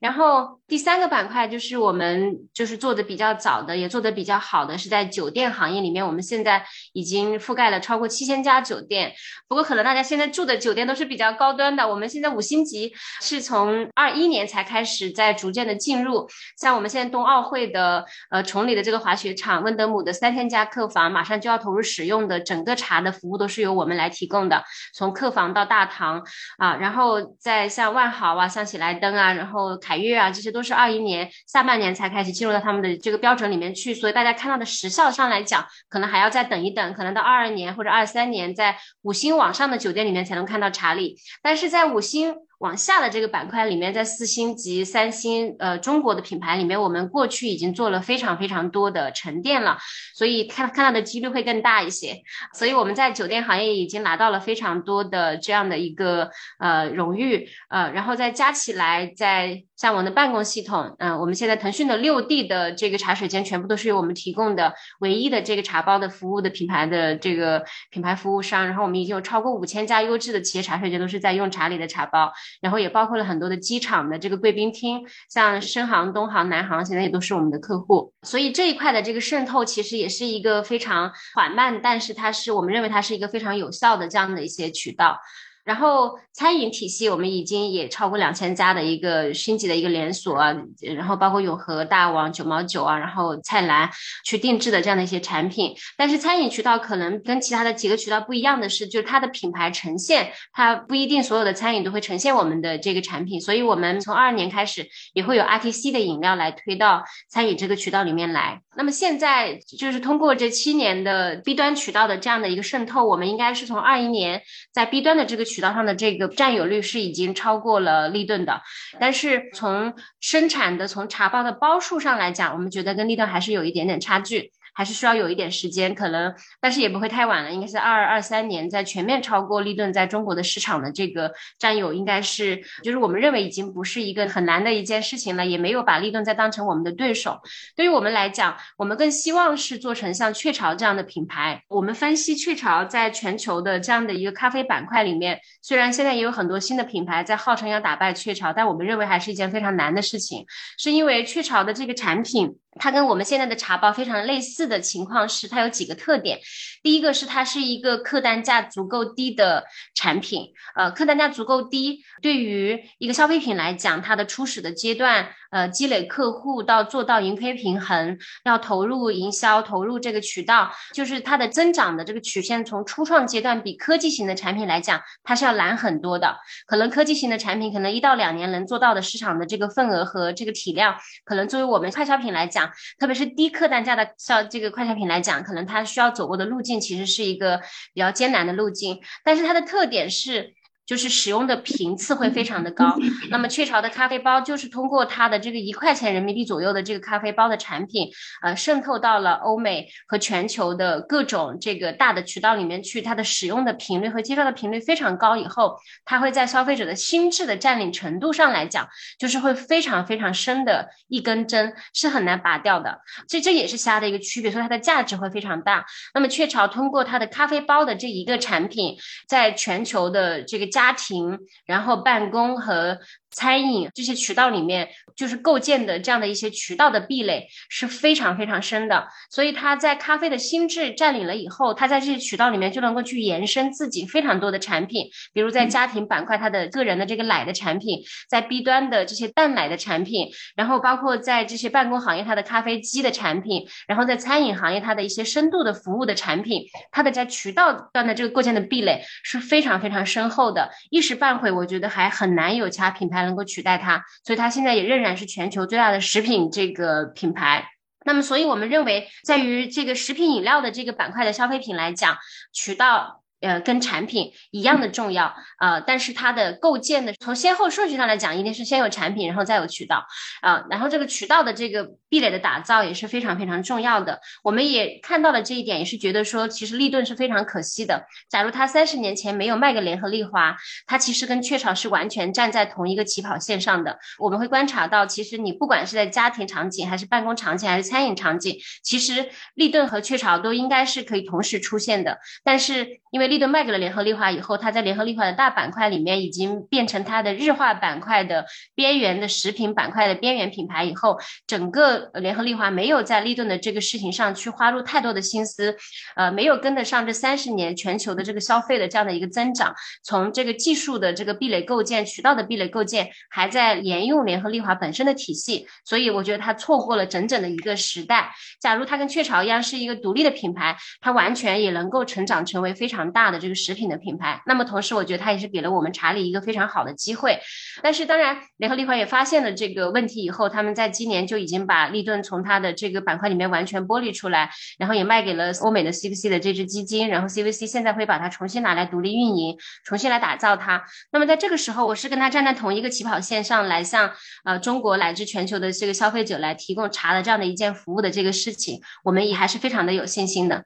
[0.00, 6.06] 然后第三个板块就是我们就是做的比较早的，也做的比较好的，是在酒店行业里面。
[6.06, 9.12] 我们现在已经覆盖了超过七千家酒店。
[9.48, 11.86] 不过可能大家现在住的酒店都是比较高端的。
[11.88, 16.28] 我们现在五星级是从二一年才开始在逐渐的进入。
[16.58, 26.22] 像我们现在冬奥会的呃崇礼的这个滑雪场，温德姆的三千家客房马上就要投入使用的，整个茶的服务都是由我们来提供的，从客房到大堂
[26.58, 29.96] 啊，然后再像万豪啊，像喜来登啊，然后凯。
[29.96, 42.34] 悦啊，这些都是二一年下半年才开始进入到他们的这个标准里面去，所以大家看到的时效上来讲，可能还要再等一等，可能到二二年或者二三年，在五星往上的酒店里面才能看到查理，但是在五星。
[42.58, 49.78] 往下的这个板块里面，在四星级、三星，呃，中国的品牌里面，我们过去已经做了非常非常多的沉淀了，
[50.14, 52.22] 所以看看到的几率会更大一些。
[52.54, 72.32] 所以我们在酒店行业已经拿到了非常多的这样的一个呃荣誉，呃，然后再加起来，在像我们的办公系统，嗯，我们现在腾讯的六 D 的这个茶水间全部都是由我们提供的，唯一的这个茶包的服务的品牌的这个品牌服务商，然后我们已经有超过五千家优质的企业茶水间都是在用茶里的茶包。
[72.60, 78.12] 然后也包括了很多的机场的这个贵宾厅，像深航、东航、南航，现在也都是我们的客户。
[78.22, 85.18] 所以这一块的这个渗透其实也是一个非常缓慢，但是它是我们认为它是一个非常有效的这样的一些渠道。
[85.64, 90.54] 然后餐饮体系，我们已经也超过两千家的一个星级的一个连锁啊，
[90.94, 93.88] 然后包括永和、大王、九毛九啊，然后菜篮
[94.24, 95.74] 去定制的这样的一些产品。
[95.96, 103.40] 但是餐饮渠道可能跟其他的几个渠道不一样的是，就是它的品牌呈现，它不一定所有的餐饮都会呈现我们的这个产品。
[103.40, 108.60] 所以我们从二二年开始也会有 RTC 的饮料来推到餐饮这个渠道里面来。
[108.76, 118.60] 那么现在就是通过这七年的 B 端渠道的这样的一个渗透，我们应该是从二一年在 B 端的这个渠道上的这个占有率是已经超过了立顿的，
[118.98, 124.50] 但是从生产的从茶包的包数上来讲，我们觉得跟立顿还是有一点点差距。
[124.74, 137.40] 还是需要有一点时间，可能但是也不会太晚了，应该是二二三年在全面超过立顿在中国的市场的这个占有，应该是就是我们认为已经不是一个很难的一件事情了，也没有把立顿再当成我们的对手。
[137.76, 141.62] 对于我们来讲，我们更希望是做成像雀巢这样的品牌。
[141.68, 150.44] 我们分析雀巢在全球的这样的一个咖啡板块里面，虽然现在也有很多新的品牌在号称要打败雀巢，但我们认为还是一件非常难的事情，
[150.78, 152.56] 是因为雀巢的这个产品。
[152.76, 156.40] 它跟我们现在的茶包非常类似的情况是，它有几个特点。
[156.82, 176.36] 第一个是它是一个客单价足够低的产品，呃，客单价足够低，对于一个消费品来讲，它的初始的阶段，呃，积累客户到做到盈亏平衡，要投入营销，投入这个渠道，就是它的增长的这个曲线，从初创阶段比科技型的产品来讲，它是要难很多的。
[176.66, 182.70] 可能科技型的产品可能一到两年能做到的市场的这个份额和这个体量，可能作为我们快消品来讲。
[182.98, 187.60] 特别是低客单价的消这个快消品来讲，可能它需要走过的路径其实是一个
[187.92, 190.54] 比较艰难的路径，但是它的特点是。
[190.86, 192.94] 就是使用的频次会非常的高，
[193.30, 198.10] 那么雀巢的咖啡包就是通过它的这个一块钱人民币左右的这个咖啡包的产品，
[198.42, 208.86] 呃，渗透到了欧美和全球的各种这个大的渠道里面去，它的使用的频率和介绍的频率非常高，以后它会在消费者的心智的占领程度上来讲，
[209.18, 215.86] 就是会非常非常深的一根针，是很难拔掉的，所以这也是虾的一个区别，所以它的价值会非常大。
[216.12, 220.73] 那么雀巢通过它的咖啡包的这一个产品，在全球的这个。
[220.74, 222.98] 家庭，然后办公和。
[223.34, 246.62] 餐饮这些渠道里面，就是构建的这样的一些渠道的壁垒是非常非常深的，所以他在咖啡的心智占领了以后，他在这些渠道里面就能够去延伸自己非常多的产品，比如在家庭板块，它的个人的这个奶的产品，在 B 端的这些淡奶的产品，然后包括在这些办公行业，它的咖啡机的产品，然后在餐饮行业，它的一些深度的服务的产品，
[246.92, 253.23] 它的在渠道端的这个构建的壁垒是非常非常深厚的，一时半会我觉得还很难有其他品牌。
[253.24, 257.68] 能够取代它，所以它现在也仍然是全球最大的食品这个品牌。
[258.04, 262.18] 那么，所以我们认为，在于这个食品饮料的这个板块的消费品来讲，
[262.52, 263.23] 渠道。
[263.44, 270.06] 呃，跟产品一样的重要，呃，但是它的构建的从先后顺序上来讲，一定是先有产品，然后再有渠道，
[270.40, 274.18] 啊，然后这个渠道的这个壁垒的打造也是非常非常重要的。
[274.42, 278.06] 我们也看到了这一点，也是觉得说，其实立顿是非常可惜的。
[278.30, 283.98] 假如他三十年前没有卖给联合利华，他其实跟雀巢是完全站在同一个起跑线上的。
[284.18, 292.18] 我们会观察到，其实你不管是在家庭场景，还是办公场景，还是餐饮场景，其实立顿和雀巢都应该是可以同时出现的。
[292.42, 301.18] 但是因为立顿卖给了联合利华以后，它在联合利华的大板块里面已经变成它的日化板块的边缘的食品板块的边缘品牌以后，
[301.48, 305.76] 整个联合利华没有在立顿的这个事情上去花入太多的心思，
[306.14, 309.74] 呃，没有跟得上这三十年全球的这个消费的这样的一个增长，
[310.04, 318.32] 从这个技术的这个壁垒构建、渠道的壁垒构建，还在沿用联合利华本身的体系，所以我觉得它错过了整整的一个时代。
[318.60, 323.54] 假如它跟雀巢一样是一个独立的品牌，它完全也能够成长成为非常大大的这个。
[323.64, 327.38] 食品的品牌，那么同时，我觉得它也是给了我们查理一个非常好的机会。
[327.82, 340.84] 但是，当然，联合利华也发现了这个问题以后，他们在今年就已经把利顿从它的这个板块里面完全剥离出来，然后也卖给了欧美的 CVC 的这支基金，然后 CVC 现在会把它重新拿来独立运营，重新来打造它。
[341.10, 344.12] 那么在这个时候，我是跟他站在同一个起跑线上来向
[344.44, 350.64] 呃中国乃至全球的这个消费者来提供茶的这样的一件服务的这个事情，我们也还是非常的有信心的。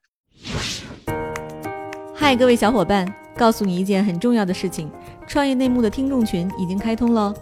[2.20, 3.06] 嗨，各位小伙伴，
[3.36, 4.90] 告诉你一件很重要的事情：
[5.28, 7.32] 创业内幕的听众群已经开通喽。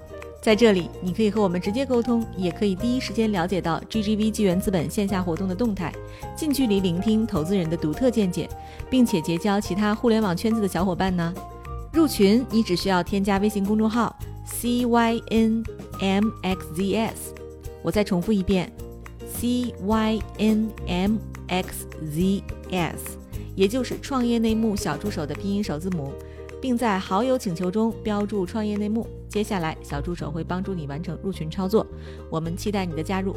[0.42, 5.90] 在这里，你可以和我们直接沟通，也可以第一时间了解到 GGV 纪元资本线下活动的动态，
[6.36, 8.46] 近距离聆听投资人的独特见解，
[8.90, 11.32] 并且结交其他互联网圈子的小伙伴呢。
[11.90, 14.14] 入群，你只需要添加微信公众号
[14.60, 15.64] CYNMXZS，
[17.82, 18.70] 我再重复一遍
[19.40, 20.20] ，CYNMXZS。
[23.56, 26.12] 也就是创业内幕小助手的拼音首字母，
[26.60, 29.08] 并在好友请求中标注创业内幕。
[29.30, 31.86] 接下来，小助手会帮助你完成入群操作。
[32.30, 33.34] 我们期待你的加入。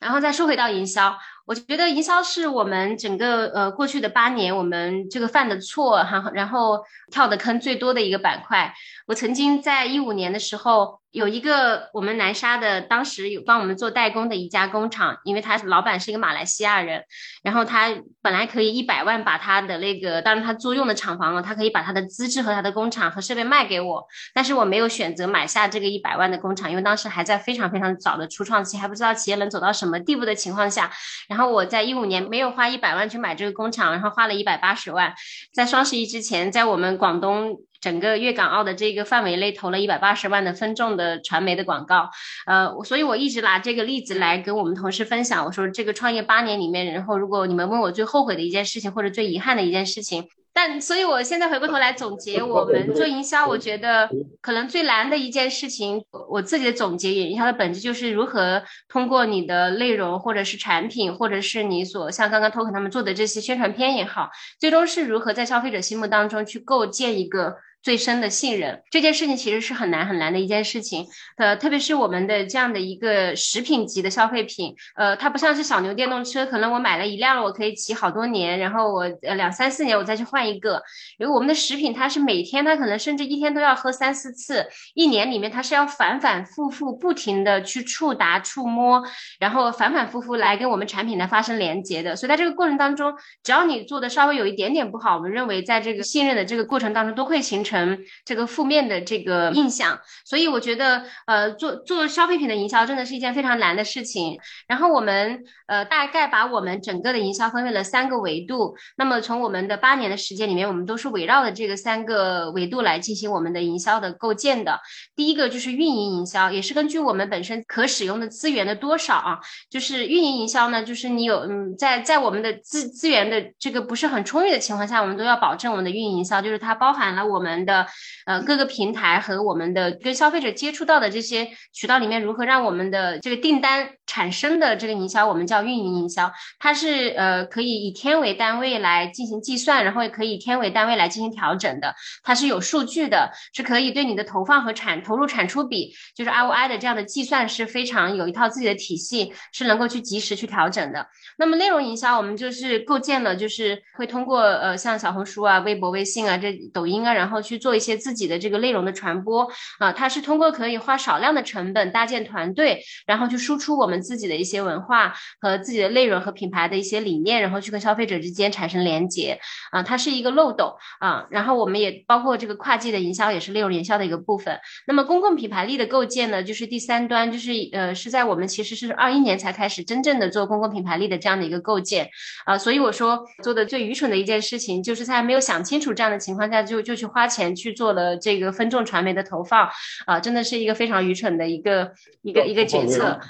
[0.00, 1.16] 然后再说回到营销，
[1.46, 6.80] 我觉得营销是我们整个呃过去的八年我们这个犯的错，哈然后
[7.12, 8.74] 跳的坑最多的一个板块。
[9.06, 11.00] 我曾经在一五年的时候。
[11.12, 17.04] 有一个我们南沙的，当时有帮我们做代工的一家工厂，因为他老板是一个马来西亚人，
[17.42, 17.90] 然后他
[18.20, 24.04] 本来可以一百万把他的那个，当然他租用的厂房了，他可以把他的资质和他的工厂和设备卖给我，
[24.34, 30.92] 但是我没有选择买下这个一百万的工厂，因为当时还在非常非常早的初创期，还不知道企业能走到什么地步的情况下，
[31.28, 35.14] 然后我在一五年没有花一百万去买这个工厂，然后花了一百八十万，
[35.54, 37.56] 在双十一之前，在我们广东。
[37.86, 42.10] 整个粤港澳的这个范围内投了一百八十万的分众的传媒的广告，
[42.44, 45.44] 呃，所以我一直拿这个例子来跟我们同事分享。
[45.44, 54.10] 我说这个创业八年里面，然后如果你们问我最后悔的一件事情或者最遗憾的一件事情，但所以我现在回过头来总结，我们做营销，我觉得
[54.40, 67.54] 可能最难的一件事情，我自己的总结，营销的本质就是如何通过你的内容或者是产品，或者是你所像刚刚 Token 他们做的这些宣传片也好，最终是如何在消费者心目当中去构建一个。
[67.86, 71.06] 最深的信任这件事情其实是很难很难的一件事情，
[71.36, 80.82] 呃，特别是我们的这样的一个食品级的消费品，呃，它不像是小牛电动车，可能我买了一辆，我可以骑好多年，然后我呃两三四年我再去换一个。
[81.16, 89.00] 因为我们的食品，它是每天，它可能甚至一天都要喝三四次，一年里面它是要反反复复不停的去触达、触摸，
[89.38, 92.16] 然后反反复复来跟我们产品来发生连接的。
[92.16, 93.14] 所以在这个过程当中，
[93.44, 97.75] 只要你做的稍微有一点点不好，我们认为在这个信任的这个过程当中都会形成。
[97.76, 104.38] 成这个负面的这个印象，所以我觉得，呃，做做消费品的营销真的是一件非常难的事情。
[104.66, 108.74] 然后我们呃大概把我们整个的营销分为了三个维度。
[108.96, 114.80] 那么从我们的八年的时间里面，我们都是围绕着这个三个维度来进行我们的营销的构建的。
[115.14, 127.65] 第一个就是运营营销，也是根据我们本身可使用的资源的多少啊，就是运营营销呢，就是你有嗯，在在我们的资资源的这个不是很充裕的情况下，我们都要保证我们的运营营销，就是它包含了我们。
[127.66, 127.86] 的
[128.24, 151.08] 呃各个平台和我们的跟消费者接触到的这些渠道里面，如何让我们的这个订单产生的这个营销，我们叫运营营销，它是呃可以以天为单位来进行计算，然后也可以以天为单位来进行调整的，它是有数据的，是可以对你的投放和产投入产出比，就是 ROI 的这样的计算是非常有一套自己的体系，是能够去及时去调整的。
[151.36, 159.92] 那么内容营销，我们就是构建了，就是会通过呃像小红书啊、微博、微信啊、这抖音啊，然后去做一些自己的这个内容的传播啊。
[159.92, 169.38] 它是通过可以花少量的成本搭建团队，然后去输出我们自己的一些文化和自己的内容和品牌的一些理念，然后去跟消费者之间产生连接
[169.72, 169.82] 啊。
[169.82, 171.26] 它是一个漏斗啊。
[171.30, 174.58] 然后我们也包括这个跨界的营销，也是内容营销的一个部分。
[174.86, 181.16] 那么公共品牌力的构建呢，就是第三端，就是呃是在我们其实是二一年才开始真正的做公共品牌力的。
[181.18, 182.08] 这样的一个构建
[182.44, 189.68] 啊，所以我说做的最愚蠢的一件事情，就是在没有想清楚这样的情况下，就就去花钱去做了这个分众传媒的投放
[190.06, 193.20] 啊，真的是一个非常愚蠢的一个一个一个决策。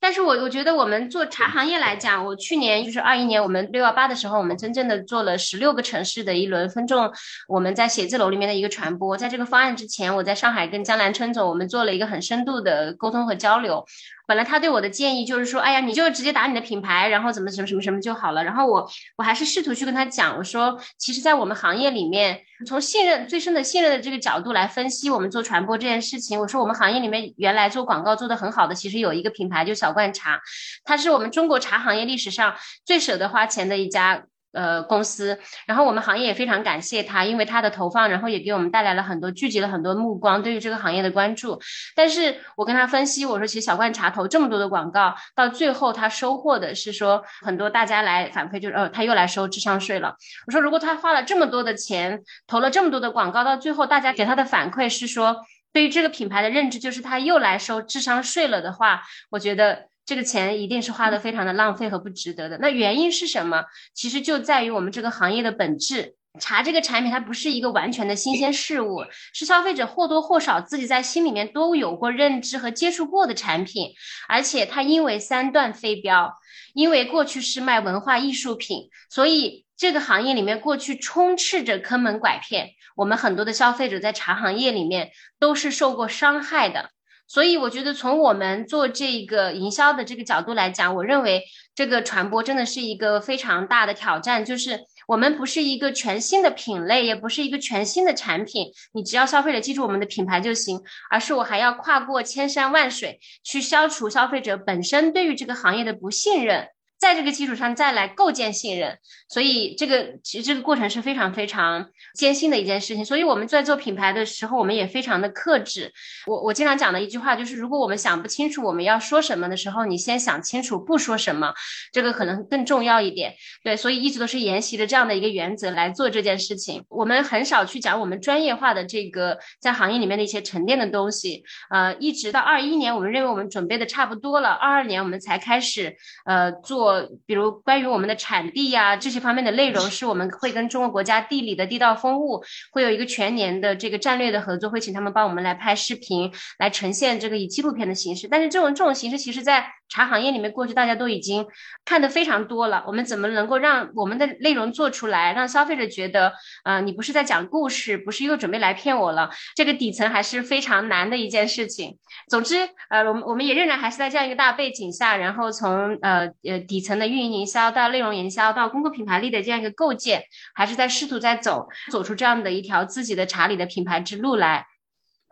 [0.00, 7.12] 但是我我觉得我们做茶行业来讲，我去年就是二一年，我们六幺八的时候，我们真正的做了十六个城市的一轮分众，
[7.48, 9.16] 我们在写字楼里面的一个传播。
[9.16, 13.84] 在这个方案之前，我在上海跟江南春总，我们做了一个很深度的沟通和交流。
[14.28, 18.44] 本来他对我的建议就是说，哎呀，你就直接打你的品牌，然后怎么什么什么什么就好了。
[18.44, 30.38] 然后我我还是试图去跟他讲，我说，其实，在我们行业里面，从信任最深的信任的这个角度来分析，我们做传播这件事情，我说我们行业里面原来做广告做的很好的，其实有一个品牌，就小罐茶，
[30.84, 32.54] 它是我们中国茶行业历史上
[32.84, 34.24] 最舍得花钱的一家。
[34.52, 41.60] 呃，公司，然后我们行业也非常感谢他，因为他的投放，然后也给我们带来了很多，聚集了很多目光，对于这个行业的关注。
[41.94, 50.16] 但是我跟他分析，我说其实小罐茶投这么多的广告，到最后他收获的是说，很多大家来反馈就是，呃，他又来收智商税了。
[50.46, 55.44] 我说如果他花了这么多的钱，投了这么多的广告，到最后大家给他的反馈是说，
[55.74, 59.88] 对于这个品牌的认知就是他又来收智商税了的话，我觉得。
[60.08, 62.56] 这个钱一定是花的非常的浪费和不值得的。
[62.56, 63.66] 那原因是什么？
[63.92, 66.14] 其实就在于我们这个行业的本质。
[66.40, 69.04] 茶这个产品它不是一个完全的新鲜事物，
[69.34, 73.90] 是消费者或多或少自己在心里面都有过认知和接触过的产品。
[74.28, 76.32] 而且它因为三段飞镖，
[76.72, 82.70] 因为过去是卖文化艺术品，所以这个行业里面过去充斥着坑蒙拐骗。
[82.96, 86.88] 我们很多的消费者在茶行业里面都是受过伤害的。
[87.28, 94.42] 所以我觉得，从我们做这个营销的这个角度来讲，我认为这个传播真的是一个非常大的挑战。
[94.44, 106.68] 就是我们不是一个全新的品类，也不是一个全新的产品，你只要消费者记住我们的品牌就行，而是我还要跨过千山万水，去消除消费者本身对于这个行业的不信任。
[106.98, 108.98] 在这个基础上再来构建信任。
[109.28, 113.04] 所以这个其实这个过程是非常非常艰辛的一件事情。
[113.04, 115.92] 所以我们在做品牌的时候，我们也非常的克制。
[116.26, 121.52] 我我经常讲的一句话就是，如果我们想不清楚我们要说什么的时候，你先想清楚不说什么，
[121.92, 123.34] 这个可能更重要一点。
[123.62, 126.84] 对，所以一直都是沿袭着这样的一个原则来做这件事情。
[126.88, 131.44] 我们很少去讲我们专业化的这个在行业里面的一些沉淀的东西。
[131.70, 135.94] 呃，一直到二一年，我们认为我们准备的差不多了，二二年我们才开始
[136.24, 136.87] 呃做，
[137.26, 139.18] 比如关于我们的产地呀这些。
[139.18, 148.28] 方面的内容是我们会跟中国国家地理的地道风物会有一个全年的这个战略的合作，会请他们帮我们来拍视频，来呈现这个以纪录片的形式。
[148.28, 151.46] 但是这种这种形式，其实在茶行业里面，过去大家都已经
[151.84, 152.84] 看的非常多了。
[152.86, 156.32] 我们怎么能够让我们的内容做出来，让消费者觉得，
[156.64, 159.30] 呃，你不是在讲故事，不是又准备来骗我了？
[159.56, 161.96] 这个底层还是非常难的一件事情。
[162.28, 169.04] 总之，呃，我们我们也仍然还是在这样一个大背景下，然后从呃呃底底层的运营营销到内容营销到公共品。
[169.08, 170.22] 牌力的这样一个构建，
[170.54, 174.67] 还是在试图在走走出这样的一条自己的茶礼的品牌之路来。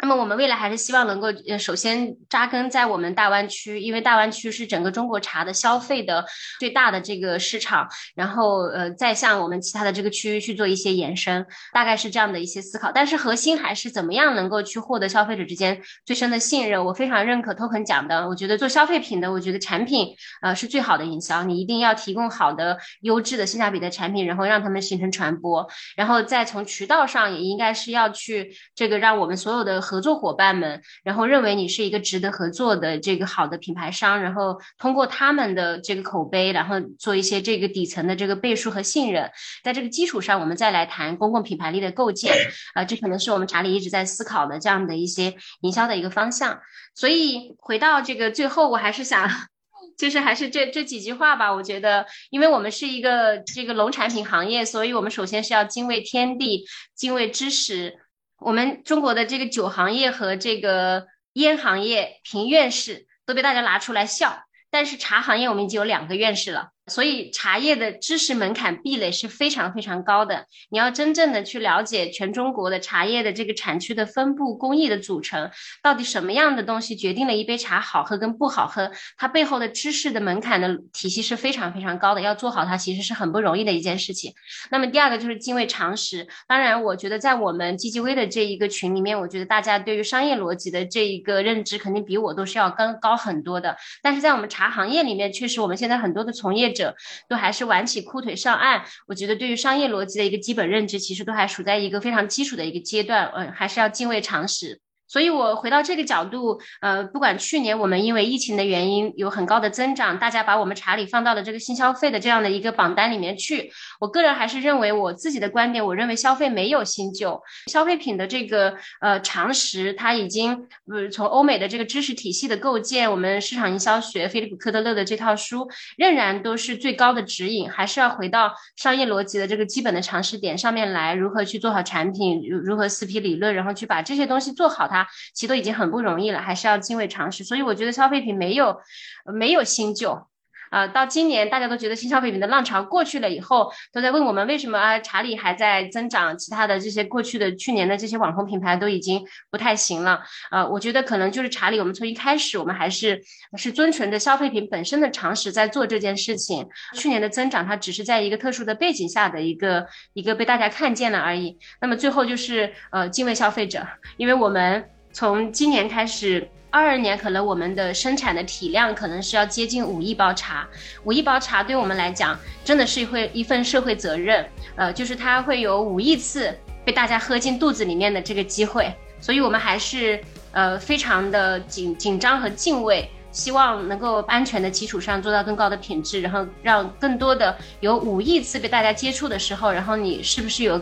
[0.03, 6.23] 那么我们未来还是希望能够，呃，首先扎根在我们大湾区，因为大湾区是整个中国茶的消费的
[6.61, 12.93] 最大的这个市场，然后呃，再向我们其他的这个区域去做一些延伸，大概是这样的一些思考。
[12.93, 16.85] 但是核心还是怎么样能够去获得消费者之间最深的信任。
[16.85, 25.67] 我非常认可 Token 讲的，我觉得做消费品的，我觉得产品呃是最好的营销，你一定要提供好的、优质的性价比的产品，然后让他们形成传播，
[25.97, 29.86] 然后再从渠道上也应该是要去这个让我们所有的。
[29.87, 39.31] 合作伙伴们，然后认为你是一个值得合作的这个好的品牌商，然后通过他们的这个口碑，然后做一些这个底层的这个背书和信任，
[39.63, 42.35] 在这个基础上，我们再来谈公共品牌力的构建，
[42.75, 46.61] 啊， 这可能是我们查理一直在思考的这样的一些营销的一个方向。
[46.95, 49.31] 所以回到这个最后，我还是想，
[49.97, 51.55] 就是还是这这几句话吧。
[51.55, 56.65] 我觉得，因为我们是一个这个农产品行业，所以我们首先是要敬畏天地，
[56.95, 57.99] 敬畏知识。
[58.39, 66.71] 我们中国的这个酒行业和这个烟行业评院士都被大家拿出来笑，但是茶行业我们已经有两个院士了。
[66.87, 70.47] 所以茶叶的知识门槛壁垒是非常非常高的。
[70.71, 75.51] 你要真正的去了解全中国的茶叶的这个产区的分布、工艺的组成，
[75.83, 82.21] 到底什么样的东西决定了一杯茶好喝跟不好喝，它背后的知识的门槛的体系是非常非常高的。
[82.21, 84.33] 要做好它其实是很不容易的一件事情。
[84.71, 86.29] 那么第二个就是敬畏常识。
[86.47, 93.77] 当然，我觉得在我们 GGV 的这一个群里面，我觉得大家对于商业逻辑的这一个认知肯定比我都是要更高很多的。
[94.03, 96.95] 但是在我们茶行业里面，确实我们现在很多的从业者。
[97.29, 104.81] 都还是挽起裤腿上岸，我觉得对于商业逻辑的一个基本认知，其实都还处在一个非常基础的一个阶段，嗯，还是要敬畏常识。
[105.09, 117.41] 所以，我回到这个角度，呃，不管去年我们因为疫情的原因有很高的增长，大家把我们茶里放到了这个新消费的这样的一个榜单里面去，我个人还是认为我自己的观点，我认为消费没有新旧，
[117.71, 134.96] 消费品的这个呃常识，它已经呃从欧美的这个知识体系的构建，我们市场营销学菲利普科特勒的这套书仍然都是最高的指引，还是要回到商业逻辑的这个基本的常识点上面来，如何去做好产品，如如何四 P 理论，然后去把这些东西做好它。
[135.35, 137.45] 其实都已经很不容易了，还是要敬畏常识。
[137.45, 138.81] 所以我觉得消费品没有
[139.25, 140.27] 没有新旧。
[140.71, 150.21] 啊，到今年大家都觉得新消费品的浪潮过去了以后，都在问我们为什么啊茶里还在增长，其他的这些过去的去年的这些网红品牌都已经不太行了。
[150.51, 153.23] 呃，我觉得可能就是茶里，我们从一开始我们还是
[153.57, 156.67] 是遵循着消费品本身的常识在做这件事情。
[156.95, 161.57] 去年的增长它只是在一个特殊的背景下的一个一个被大家看见了而已。
[161.81, 163.87] 那么最后就是呃敬畏消费者，
[164.17, 166.49] 因为我们从今年开始。
[166.71, 170.69] 二二年可能我们的生产的体量可能是要接近五亿包茶，
[171.05, 176.55] 五亿包茶对我们来讲真的是会一份社会责任，呃，就是它会有五亿次
[176.85, 180.21] 被大家喝进肚子里面的这个机会，所以我们还是
[180.53, 190.81] 呃非常的紧紧张和敬畏，希望能够安全的基础上做到更高的品质，然后让更多的有五亿次被大家接触的时候，然后你是不是有？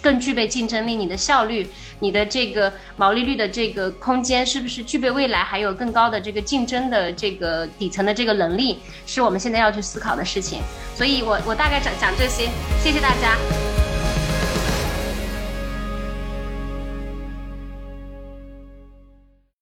[0.00, 1.66] 更具备竞争力，你的效率，
[1.98, 10.60] 你的这个毛利率的这个空间，是不是具备未来还有更高的这个竞争的这个底层的这个能力，是我们现在要去思考的事情。
[10.94, 12.48] 所以我我大概讲讲这些，
[12.82, 13.91] 谢谢大家。